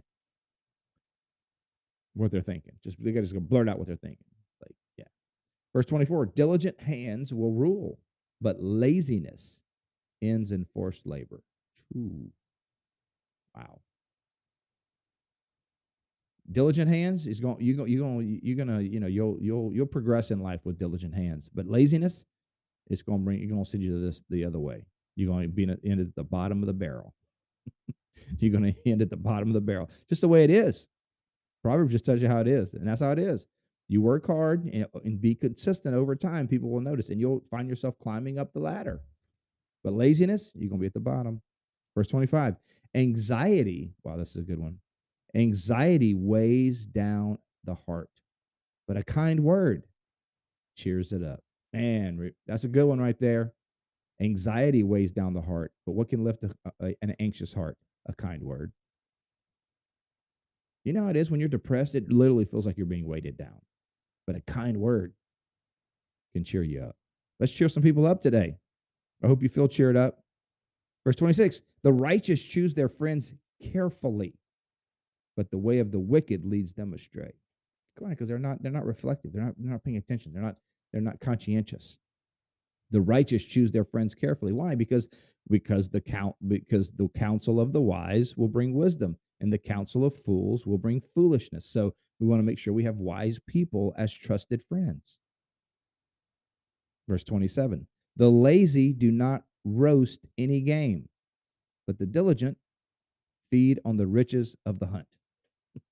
what 2.15 2.31
they're 2.31 2.41
thinking. 2.41 2.73
Just 2.83 3.01
they 3.03 3.11
got 3.11 3.21
to 3.21 3.27
just 3.27 3.39
blurt 3.47 3.69
out 3.69 3.77
what 3.77 3.87
they're 3.87 3.95
thinking. 3.95 4.25
Like, 4.61 4.75
yeah. 4.97 5.05
Verse 5.73 5.85
twenty-four: 5.85 6.27
Diligent 6.27 6.79
hands 6.81 7.33
will 7.33 7.51
rule, 7.51 7.99
but 8.41 8.57
laziness 8.59 9.61
ends 10.21 10.51
in 10.51 10.65
forced 10.73 11.05
labor. 11.05 11.43
Ooh. 11.95 12.31
Wow. 13.55 13.79
Diligent 16.51 16.89
hands 16.89 17.27
is 17.27 17.39
going 17.39 17.59
you 17.59 17.75
go 17.75 17.85
you 17.85 17.99
going 17.99 18.39
you're 18.41 18.55
gonna 18.55 18.79
you 18.79 18.99
know 18.99 19.07
you'll 19.07 19.37
you'll 19.41 19.73
you'll 19.73 19.85
progress 19.85 20.31
in 20.31 20.39
life 20.39 20.61
with 20.63 20.79
diligent 20.79 21.13
hands, 21.13 21.49
but 21.53 21.67
laziness 21.67 22.23
it's 22.89 23.01
gonna 23.01 23.19
bring 23.19 23.39
you're 23.39 23.49
gonna 23.49 23.65
send 23.65 23.83
you 23.83 23.91
to 23.91 23.99
this 23.99 24.23
the 24.29 24.45
other 24.45 24.59
way. 24.59 24.85
You're 25.15 25.31
gonna 25.31 25.47
be 25.47 25.63
end 25.63 25.99
at 25.99 26.15
the 26.15 26.23
bottom 26.23 26.63
of 26.63 26.67
the 26.67 26.73
barrel. 26.73 27.13
you're 28.39 28.53
gonna 28.53 28.73
end 28.85 29.01
at 29.01 29.09
the 29.09 29.17
bottom 29.17 29.49
of 29.49 29.53
the 29.53 29.61
barrel, 29.61 29.89
just 30.09 30.21
the 30.21 30.27
way 30.27 30.43
it 30.43 30.49
is. 30.49 30.85
Proverbs 31.63 31.91
just 31.91 32.05
tells 32.05 32.21
you 32.21 32.27
how 32.27 32.39
it 32.39 32.47
is, 32.47 32.73
and 32.73 32.87
that's 32.87 33.01
how 33.01 33.11
it 33.11 33.19
is. 33.19 33.47
You 33.89 34.01
work 34.01 34.27
hard 34.27 34.65
and, 34.65 34.83
uh, 34.83 34.99
and 35.03 35.19
be 35.19 35.35
consistent 35.35 35.95
over 35.95 36.15
time. 36.15 36.47
People 36.47 36.69
will 36.69 36.81
notice, 36.81 37.09
and 37.09 37.19
you'll 37.19 37.43
find 37.49 37.69
yourself 37.69 37.95
climbing 38.01 38.37
up 38.37 38.53
the 38.53 38.59
ladder. 38.59 39.01
But 39.83 39.93
laziness, 39.93 40.51
you're 40.55 40.69
gonna 40.69 40.81
be 40.81 40.87
at 40.87 40.93
the 40.93 40.99
bottom. 40.99 41.41
Verse 41.95 42.07
25 42.07 42.55
anxiety. 42.95 43.91
Wow, 44.03 44.17
this 44.17 44.29
is 44.29 44.37
a 44.37 44.41
good 44.41 44.59
one. 44.59 44.77
Anxiety 45.35 46.13
weighs 46.13 46.85
down 46.85 47.37
the 47.63 47.75
heart, 47.75 48.09
but 48.87 48.97
a 48.97 49.03
kind 49.03 49.41
word 49.41 49.83
cheers 50.75 51.11
it 51.11 51.23
up. 51.23 51.41
Man, 51.73 52.31
that's 52.45 52.63
a 52.63 52.69
good 52.69 52.85
one 52.85 52.99
right 52.99 53.19
there. 53.19 53.53
Anxiety 54.21 54.83
weighs 54.83 55.11
down 55.11 55.33
the 55.33 55.41
heart, 55.41 55.71
but 55.85 55.93
what 55.93 56.09
can 56.09 56.23
lift 56.23 56.43
a, 56.43 56.55
a, 56.81 56.95
an 57.01 57.15
anxious 57.19 57.53
heart? 57.53 57.77
A 58.07 58.13
kind 58.13 58.41
word. 58.41 58.71
You 60.83 60.93
know 60.93 61.03
how 61.03 61.09
it 61.09 61.17
is 61.17 61.29
when 61.29 61.39
you're 61.39 61.49
depressed, 61.49 61.95
it 61.95 62.11
literally 62.11 62.45
feels 62.45 62.65
like 62.65 62.77
you're 62.77 62.85
being 62.85 63.07
weighted 63.07 63.37
down. 63.37 63.59
But 64.25 64.37
a 64.37 64.41
kind 64.41 64.77
word 64.77 65.13
can 66.33 66.43
cheer 66.43 66.63
you 66.63 66.81
up. 66.81 66.95
Let's 67.39 67.51
cheer 67.51 67.69
some 67.69 67.83
people 67.83 68.05
up 68.07 68.21
today. 68.21 68.55
I 69.23 69.27
hope 69.27 69.43
you 69.43 69.49
feel 69.49 69.67
cheered 69.67 69.97
up. 69.97 70.19
Verse 71.05 71.15
26 71.15 71.61
The 71.83 71.93
righteous 71.93 72.41
choose 72.41 72.73
their 72.73 72.89
friends 72.89 73.33
carefully, 73.71 74.33
but 75.35 75.51
the 75.51 75.57
way 75.57 75.79
of 75.79 75.91
the 75.91 75.99
wicked 75.99 76.45
leads 76.45 76.73
them 76.73 76.93
astray. 76.93 77.33
Go 77.99 78.05
on, 78.05 78.11
because 78.11 78.27
they're 78.27 78.39
not 78.39 78.61
they're 78.61 78.71
not 78.71 78.85
reflective. 78.85 79.33
They're 79.33 79.43
not 79.43 79.55
they're 79.57 79.71
not 79.71 79.83
paying 79.83 79.97
attention. 79.97 80.33
They're 80.33 80.41
not 80.41 80.57
they're 80.91 81.01
not 81.01 81.19
conscientious. 81.19 81.97
The 82.91 83.01
righteous 83.01 83.43
choose 83.43 83.71
their 83.71 83.83
friends 83.83 84.15
carefully. 84.15 84.53
Why? 84.53 84.75
Because 84.75 85.09
because 85.49 85.89
the 85.89 86.01
count 86.01 86.35
because 86.47 86.91
the 86.91 87.07
counsel 87.09 87.59
of 87.59 87.73
the 87.73 87.81
wise 87.81 88.35
will 88.35 88.47
bring 88.47 88.73
wisdom, 88.73 89.17
and 89.39 89.51
the 89.51 89.57
counsel 89.57 90.05
of 90.05 90.15
fools 90.15 90.65
will 90.65 90.77
bring 90.77 91.01
foolishness. 91.13 91.69
So 91.69 91.93
we 92.19 92.27
want 92.27 92.39
to 92.39 92.45
make 92.45 92.59
sure 92.59 92.73
we 92.73 92.83
have 92.83 92.97
wise 92.97 93.39
people 93.47 93.93
as 93.97 94.13
trusted 94.13 94.63
friends. 94.63 95.17
Verse 97.07 97.23
27 97.23 97.87
The 98.15 98.29
lazy 98.29 98.93
do 98.93 99.11
not 99.11 99.43
roast 99.63 100.25
any 100.37 100.61
game, 100.61 101.07
but 101.85 101.99
the 101.99 102.05
diligent 102.05 102.57
feed 103.49 103.79
on 103.85 103.97
the 103.97 104.07
riches 104.07 104.55
of 104.65 104.79
the 104.79 104.87
hunt. 104.87 105.07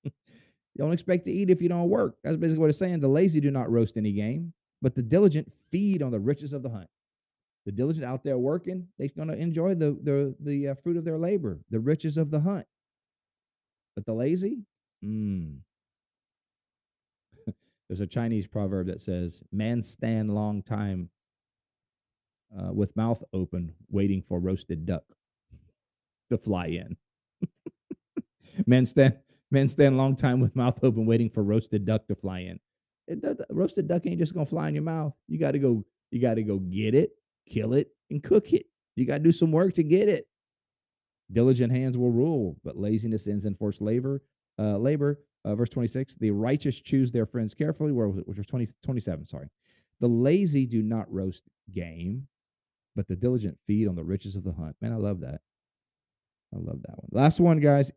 you 0.04 0.12
don't 0.78 0.94
expect 0.94 1.26
to 1.26 1.32
eat 1.32 1.50
if 1.50 1.62
you 1.62 1.70
don't 1.70 1.90
work. 1.90 2.16
That's 2.24 2.38
basically 2.38 2.60
what 2.60 2.70
it's 2.70 2.80
saying. 2.80 3.00
The 3.00 3.08
lazy 3.08 3.40
do 3.40 3.52
not 3.52 3.72
roast 3.72 3.98
any 3.98 4.12
game, 4.12 4.54
but 4.82 4.96
the 4.96 5.02
diligent 5.02 5.52
feed 5.72 6.02
on 6.02 6.12
the 6.12 6.20
riches 6.20 6.54
of 6.54 6.64
the 6.64 6.70
hunt. 6.70 6.90
The 7.66 7.72
diligent 7.72 8.06
out 8.06 8.24
there 8.24 8.38
working, 8.38 8.88
they're 8.98 9.10
going 9.16 9.28
to 9.28 9.36
enjoy 9.36 9.74
the 9.74 9.98
the 10.04 10.36
the 10.40 10.70
uh, 10.70 10.76
fruit 10.76 10.98
of 10.98 11.06
their 11.06 11.18
labor, 11.18 11.60
the 11.72 11.80
riches 11.80 12.18
of 12.18 12.30
the 12.30 12.40
hunt. 12.40 12.68
But 13.96 14.06
the 14.06 14.14
lazy, 14.14 14.60
mm. 15.04 15.58
there's 17.90 18.02
a 18.02 18.08
Chinese 18.08 18.46
proverb 18.46 18.88
that 18.88 19.02
says, 19.02 19.42
"Man 19.52 19.82
stand 19.82 20.36
long 20.36 20.62
time 20.62 21.10
uh, 22.58 22.72
with 22.72 22.96
mouth 22.96 23.24
open, 23.34 23.74
waiting 23.90 24.22
for 24.22 24.40
roasted 24.40 24.86
duck 24.86 25.04
to 26.30 26.38
fly 26.38 26.68
in. 26.68 26.98
men 28.68 28.86
stand 28.86 29.18
men 29.52 29.68
stand 29.68 29.98
long 29.98 30.16
time 30.16 30.40
with 30.40 30.56
mouth 30.56 30.84
open, 30.84 31.06
waiting 31.06 31.30
for 31.30 31.44
roasted 31.44 31.86
duck 31.86 32.08
to 32.08 32.16
fly 32.16 32.40
in. 32.40 32.60
It, 33.08 33.22
the, 33.22 33.46
roasted 33.50 33.88
duck 33.88 34.06
ain't 34.06 34.20
just 34.20 34.34
gonna 34.34 34.46
fly 34.46 34.68
in 34.68 34.76
your 34.76 34.84
mouth. 34.84 35.14
You 35.28 35.40
got 35.40 35.52
to 35.52 35.60
go. 35.60 35.84
You 36.12 36.22
got 36.22 36.36
to 36.36 36.44
go 36.44 36.60
get 36.60 36.96
it, 36.96 37.12
kill 37.48 37.74
it, 37.74 37.90
and 38.10 38.24
cook 38.24 38.54
it. 38.54 38.68
You 38.96 39.06
got 39.06 39.18
to 39.18 39.24
do 39.24 39.32
some 39.32 39.52
work 39.52 39.74
to 39.76 39.84
get 39.84 40.08
it. 40.08 40.28
Diligent 41.32 41.74
hands 41.74 41.98
will 41.98 42.12
rule, 42.12 42.58
but 42.64 42.78
laziness 42.78 43.28
ends 43.28 43.46
in 43.46 43.56
forced 43.56 43.82
labor. 43.82 44.22
Uh, 44.58 44.78
labor. 44.78 45.20
Uh, 45.44 45.54
verse 45.54 45.70
26 45.70 46.16
the 46.16 46.32
righteous 46.32 46.82
choose 46.82 47.12
their 47.12 47.28
friends 47.28 47.54
carefully 47.54 47.92
where 47.92 48.08
was 48.08 48.18
it 48.18 48.28
which 48.28 48.40
was 48.40 48.48
20, 48.48 48.68
27 48.84 49.28
sorry 49.28 49.48
the 50.00 50.08
lazy 50.08 50.66
do 50.66 50.82
not 50.82 51.06
roast 51.14 51.44
game 51.72 52.28
but 52.96 53.08
the 53.08 53.16
diligent 53.16 53.58
feed 53.68 53.88
on 53.88 53.96
the 53.96 54.04
riches 54.04 54.36
of 54.36 54.44
the 54.44 54.54
hunt. 54.54 54.76
Man, 54.82 54.94
I 54.94 54.96
love 54.96 55.20
that. 55.22 55.42
I 56.54 56.58
love 56.58 56.82
that 56.84 56.98
one. 56.98 57.10
Last 57.12 57.40
one, 57.40 57.60
guys. 57.60 57.92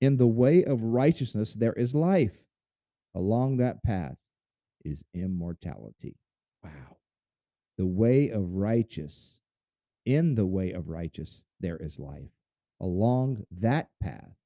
In 0.00 0.16
the 0.16 0.26
way 0.26 0.64
of 0.64 0.82
righteousness, 0.82 1.54
there 1.54 1.72
is 1.74 1.94
life. 1.94 2.44
Along 3.14 3.58
that 3.58 3.82
path 3.82 4.16
is 4.84 5.02
immortality. 5.14 6.16
Wow. 6.62 6.96
The 7.76 7.86
way 7.86 8.30
of 8.30 8.54
righteous, 8.54 9.38
in 10.04 10.34
the 10.34 10.46
way 10.46 10.72
of 10.72 10.88
righteous, 10.88 11.44
there 11.60 11.76
is 11.76 11.98
life. 11.98 12.30
Along 12.80 13.44
that 13.60 13.88
path 14.02 14.36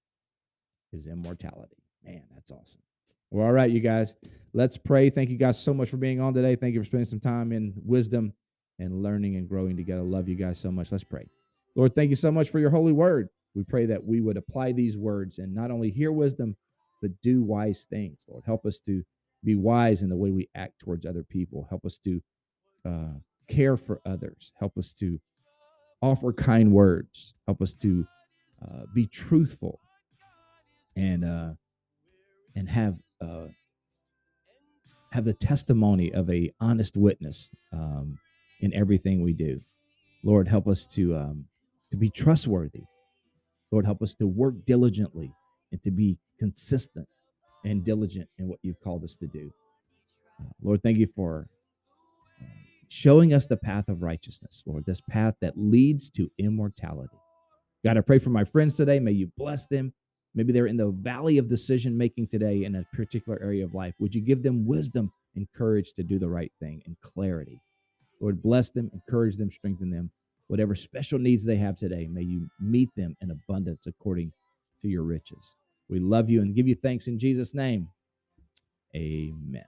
is 0.92 1.06
immortality. 1.06 1.82
Man, 2.04 2.22
that's 2.34 2.50
awesome. 2.50 2.80
Well, 3.30 3.46
all 3.46 3.52
right, 3.52 3.70
you 3.70 3.80
guys. 3.80 4.16
Let's 4.52 4.76
pray. 4.76 5.08
Thank 5.08 5.30
you 5.30 5.38
guys 5.38 5.58
so 5.58 5.72
much 5.72 5.88
for 5.88 5.96
being 5.96 6.20
on 6.20 6.34
today. 6.34 6.56
Thank 6.56 6.74
you 6.74 6.80
for 6.80 6.86
spending 6.86 7.06
some 7.06 7.20
time 7.20 7.52
in 7.52 7.72
wisdom 7.82 8.34
and 8.78 9.02
learning 9.02 9.36
and 9.36 9.48
growing 9.48 9.76
together. 9.76 10.02
Love 10.02 10.28
you 10.28 10.34
guys 10.34 10.58
so 10.58 10.70
much. 10.70 10.92
Let's 10.92 11.04
pray. 11.04 11.26
Lord, 11.74 11.94
thank 11.94 12.10
you 12.10 12.16
so 12.16 12.30
much 12.30 12.50
for 12.50 12.58
your 12.58 12.70
holy 12.70 12.92
word. 12.92 13.28
We 13.54 13.62
pray 13.62 13.86
that 13.86 14.04
we 14.04 14.20
would 14.20 14.36
apply 14.36 14.72
these 14.72 14.98
words 14.98 15.38
and 15.38 15.54
not 15.54 15.70
only 15.70 15.90
hear 15.90 16.12
wisdom, 16.12 16.56
but 17.00 17.20
do 17.22 17.42
wise 17.42 17.86
things. 17.88 18.18
Lord, 18.28 18.44
help 18.44 18.66
us 18.66 18.78
to 18.80 19.02
be 19.44 19.56
wise 19.56 20.02
in 20.02 20.08
the 20.08 20.16
way 20.16 20.30
we 20.30 20.48
act 20.54 20.78
towards 20.78 21.06
other 21.06 21.22
people. 21.22 21.66
Help 21.68 21.84
us 21.84 21.98
to 21.98 22.22
uh, 22.86 23.14
care 23.48 23.76
for 23.76 24.00
others. 24.06 24.52
Help 24.58 24.76
us 24.78 24.92
to 24.94 25.20
offer 26.00 26.32
kind 26.32 26.72
words. 26.72 27.34
Help 27.46 27.62
us 27.62 27.74
to 27.74 28.06
uh, 28.62 28.82
be 28.94 29.06
truthful 29.06 29.78
and 30.96 31.24
uh, 31.24 31.50
and 32.54 32.68
have 32.68 32.96
uh, 33.20 33.46
have 35.10 35.24
the 35.24 35.34
testimony 35.34 36.12
of 36.12 36.28
a 36.30 36.52
honest 36.60 36.96
witness 36.96 37.50
um, 37.72 38.18
in 38.60 38.72
everything 38.74 39.22
we 39.22 39.32
do. 39.32 39.60
Lord, 40.24 40.48
help 40.48 40.68
us 40.68 40.86
to 40.88 41.16
um, 41.16 41.44
to 41.90 41.96
be 41.96 42.10
trustworthy. 42.10 42.84
Lord, 43.70 43.86
help 43.86 44.02
us 44.02 44.14
to 44.16 44.26
work 44.26 44.54
diligently 44.66 45.32
and 45.72 45.82
to 45.82 45.90
be 45.90 46.18
consistent 46.38 47.08
and 47.64 47.84
diligent 47.84 48.28
in 48.38 48.48
what 48.48 48.58
you've 48.62 48.80
called 48.80 49.04
us 49.04 49.16
to 49.16 49.26
do. 49.26 49.52
Uh, 50.40 50.50
Lord, 50.62 50.82
thank 50.82 50.98
you 50.98 51.08
for 51.14 51.48
uh, 52.40 52.44
showing 52.88 53.32
us 53.32 53.46
the 53.46 53.56
path 53.56 53.88
of 53.88 54.02
righteousness, 54.02 54.62
Lord, 54.66 54.84
this 54.86 55.00
path 55.10 55.34
that 55.40 55.54
leads 55.56 56.10
to 56.10 56.30
immortality. 56.38 57.16
God, 57.84 57.96
I 57.96 58.00
pray 58.00 58.18
for 58.18 58.30
my 58.30 58.44
friends 58.44 58.74
today. 58.74 59.00
May 59.00 59.12
you 59.12 59.30
bless 59.36 59.66
them. 59.66 59.92
Maybe 60.34 60.52
they're 60.52 60.66
in 60.66 60.76
the 60.76 60.90
valley 60.90 61.38
of 61.38 61.48
decision 61.48 61.96
making 61.96 62.28
today 62.28 62.64
in 62.64 62.76
a 62.76 62.86
particular 62.94 63.38
area 63.42 63.64
of 63.64 63.74
life. 63.74 63.94
Would 63.98 64.14
you 64.14 64.22
give 64.22 64.42
them 64.42 64.66
wisdom 64.66 65.12
and 65.36 65.46
courage 65.52 65.92
to 65.94 66.02
do 66.02 66.18
the 66.18 66.28
right 66.28 66.52
thing 66.60 66.82
and 66.86 66.96
clarity? 67.02 67.60
Lord, 68.20 68.42
bless 68.42 68.70
them, 68.70 68.90
encourage 68.94 69.36
them, 69.36 69.50
strengthen 69.50 69.90
them. 69.90 70.10
Whatever 70.46 70.74
special 70.74 71.18
needs 71.18 71.44
they 71.44 71.56
have 71.56 71.76
today, 71.76 72.08
may 72.10 72.22
you 72.22 72.48
meet 72.60 72.88
them 72.96 73.16
in 73.20 73.30
abundance 73.30 73.86
according 73.86 74.32
to 74.80 74.88
your 74.88 75.02
riches. 75.02 75.56
We 75.88 76.00
love 76.00 76.30
you 76.30 76.40
and 76.40 76.54
give 76.54 76.68
you 76.68 76.74
thanks 76.74 77.06
in 77.06 77.18
Jesus' 77.18 77.54
name. 77.54 77.88
Amen. 78.94 79.64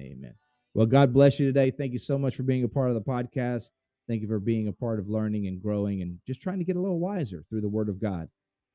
Amen. 0.00 0.34
Well, 0.74 0.86
God 0.86 1.12
bless 1.12 1.40
you 1.40 1.46
today. 1.46 1.70
Thank 1.70 1.92
you 1.92 1.98
so 1.98 2.18
much 2.18 2.36
for 2.36 2.42
being 2.42 2.64
a 2.64 2.68
part 2.68 2.88
of 2.88 2.94
the 2.94 3.00
podcast. 3.00 3.70
Thank 4.08 4.22
you 4.22 4.28
for 4.28 4.38
being 4.38 4.68
a 4.68 4.72
part 4.72 4.98
of 4.98 5.08
learning 5.08 5.46
and 5.46 5.60
growing 5.60 6.02
and 6.02 6.18
just 6.26 6.40
trying 6.40 6.58
to 6.58 6.64
get 6.64 6.76
a 6.76 6.80
little 6.80 6.98
wiser 7.00 7.44
through 7.48 7.60
the 7.60 7.68
Word 7.68 7.88
of 7.88 8.00
God. 8.00 8.28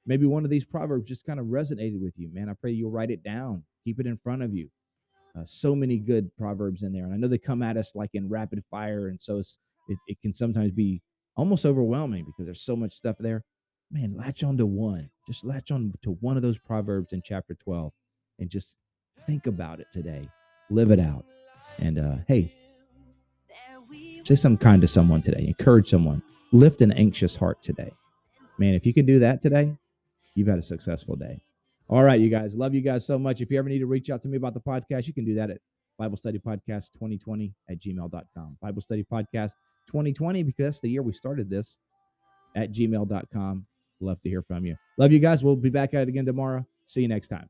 Maybe 0.05 0.25
one 0.25 0.43
of 0.43 0.49
these 0.49 0.65
proverbs 0.65 1.07
just 1.07 1.25
kind 1.25 1.39
of 1.39 1.47
resonated 1.47 2.01
with 2.01 2.17
you, 2.17 2.29
man. 2.33 2.49
I 2.49 2.53
pray 2.53 2.71
you'll 2.71 2.91
write 2.91 3.09
it 3.09 3.23
down, 3.23 3.63
keep 3.83 3.99
it 3.99 4.05
in 4.05 4.17
front 4.17 4.43
of 4.43 4.53
you. 4.53 4.69
Uh, 5.37 5.43
so 5.45 5.75
many 5.75 5.97
good 5.97 6.29
proverbs 6.37 6.83
in 6.83 6.93
there, 6.93 7.05
and 7.05 7.13
I 7.13 7.17
know 7.17 7.27
they 7.27 7.39
come 7.39 7.63
at 7.63 7.77
us 7.77 7.93
like 7.95 8.11
in 8.13 8.29
rapid 8.29 8.63
fire, 8.69 9.07
and 9.07 9.19
so 9.19 9.39
it, 9.39 9.97
it 10.07 10.21
can 10.21 10.33
sometimes 10.33 10.71
be 10.71 11.01
almost 11.35 11.65
overwhelming 11.65 12.25
because 12.25 12.45
there's 12.45 12.61
so 12.61 12.75
much 12.75 12.93
stuff 12.93 13.15
there. 13.19 13.43
Man, 13.93 14.15
latch 14.17 14.43
on 14.43 14.57
to 14.57 14.65
one. 14.65 15.11
Just 15.27 15.45
latch 15.45 15.69
on 15.69 15.93
to 16.01 16.17
one 16.19 16.35
of 16.35 16.41
those 16.41 16.57
proverbs 16.57 17.13
in 17.13 17.21
chapter 17.23 17.53
12, 17.53 17.93
and 18.39 18.49
just 18.49 18.75
think 19.27 19.45
about 19.45 19.79
it 19.79 19.85
today. 19.91 20.27
Live 20.71 20.89
it 20.89 20.99
out, 20.99 21.23
and 21.77 21.99
uh, 21.99 22.15
hey, 22.27 22.51
say 24.23 24.33
something 24.33 24.57
kind 24.57 24.81
to 24.81 24.87
someone 24.87 25.21
today. 25.21 25.45
Encourage 25.47 25.89
someone. 25.89 26.23
Lift 26.51 26.81
an 26.81 26.91
anxious 26.93 27.35
heart 27.35 27.61
today. 27.61 27.91
Man, 28.57 28.73
if 28.73 28.87
you 28.87 28.95
can 28.95 29.05
do 29.05 29.19
that 29.19 29.43
today, 29.43 29.77
you've 30.33 30.47
had 30.47 30.57
a 30.57 30.63
successful 30.63 31.15
day. 31.15 31.43
All 31.87 32.01
right, 32.01 32.19
you 32.19 32.29
guys. 32.29 32.55
Love 32.55 32.73
you 32.73 32.81
guys 32.81 33.05
so 33.05 33.19
much. 33.19 33.41
If 33.41 33.51
you 33.51 33.59
ever 33.59 33.69
need 33.69 33.79
to 33.79 33.85
reach 33.85 34.09
out 34.09 34.23
to 34.23 34.27
me 34.27 34.37
about 34.37 34.55
the 34.55 34.59
podcast, 34.59 35.05
you 35.05 35.13
can 35.13 35.23
do 35.23 35.35
that 35.35 35.51
at 35.51 35.59
Bible 35.99 36.17
Study 36.17 36.39
Podcast 36.39 36.93
2020 36.93 37.53
at 37.69 37.79
gmail.com. 37.79 38.57
Bible 38.59 38.81
Study 38.81 39.03
Podcast 39.03 39.51
2020, 39.85 40.41
because 40.41 40.65
that's 40.65 40.79
the 40.79 40.89
year 40.89 41.03
we 41.03 41.13
started 41.13 41.47
this 41.47 41.77
at 42.55 42.71
gmail.com. 42.71 43.67
Love 44.03 44.21
to 44.21 44.29
hear 44.29 44.43
from 44.43 44.65
you. 44.65 44.75
Love 44.97 45.11
you 45.11 45.19
guys. 45.19 45.43
We'll 45.43 45.55
be 45.55 45.69
back 45.69 45.93
at 45.93 46.03
it 46.03 46.09
again 46.09 46.25
tomorrow. 46.25 46.65
See 46.85 47.01
you 47.01 47.07
next 47.07 47.29
time. 47.29 47.49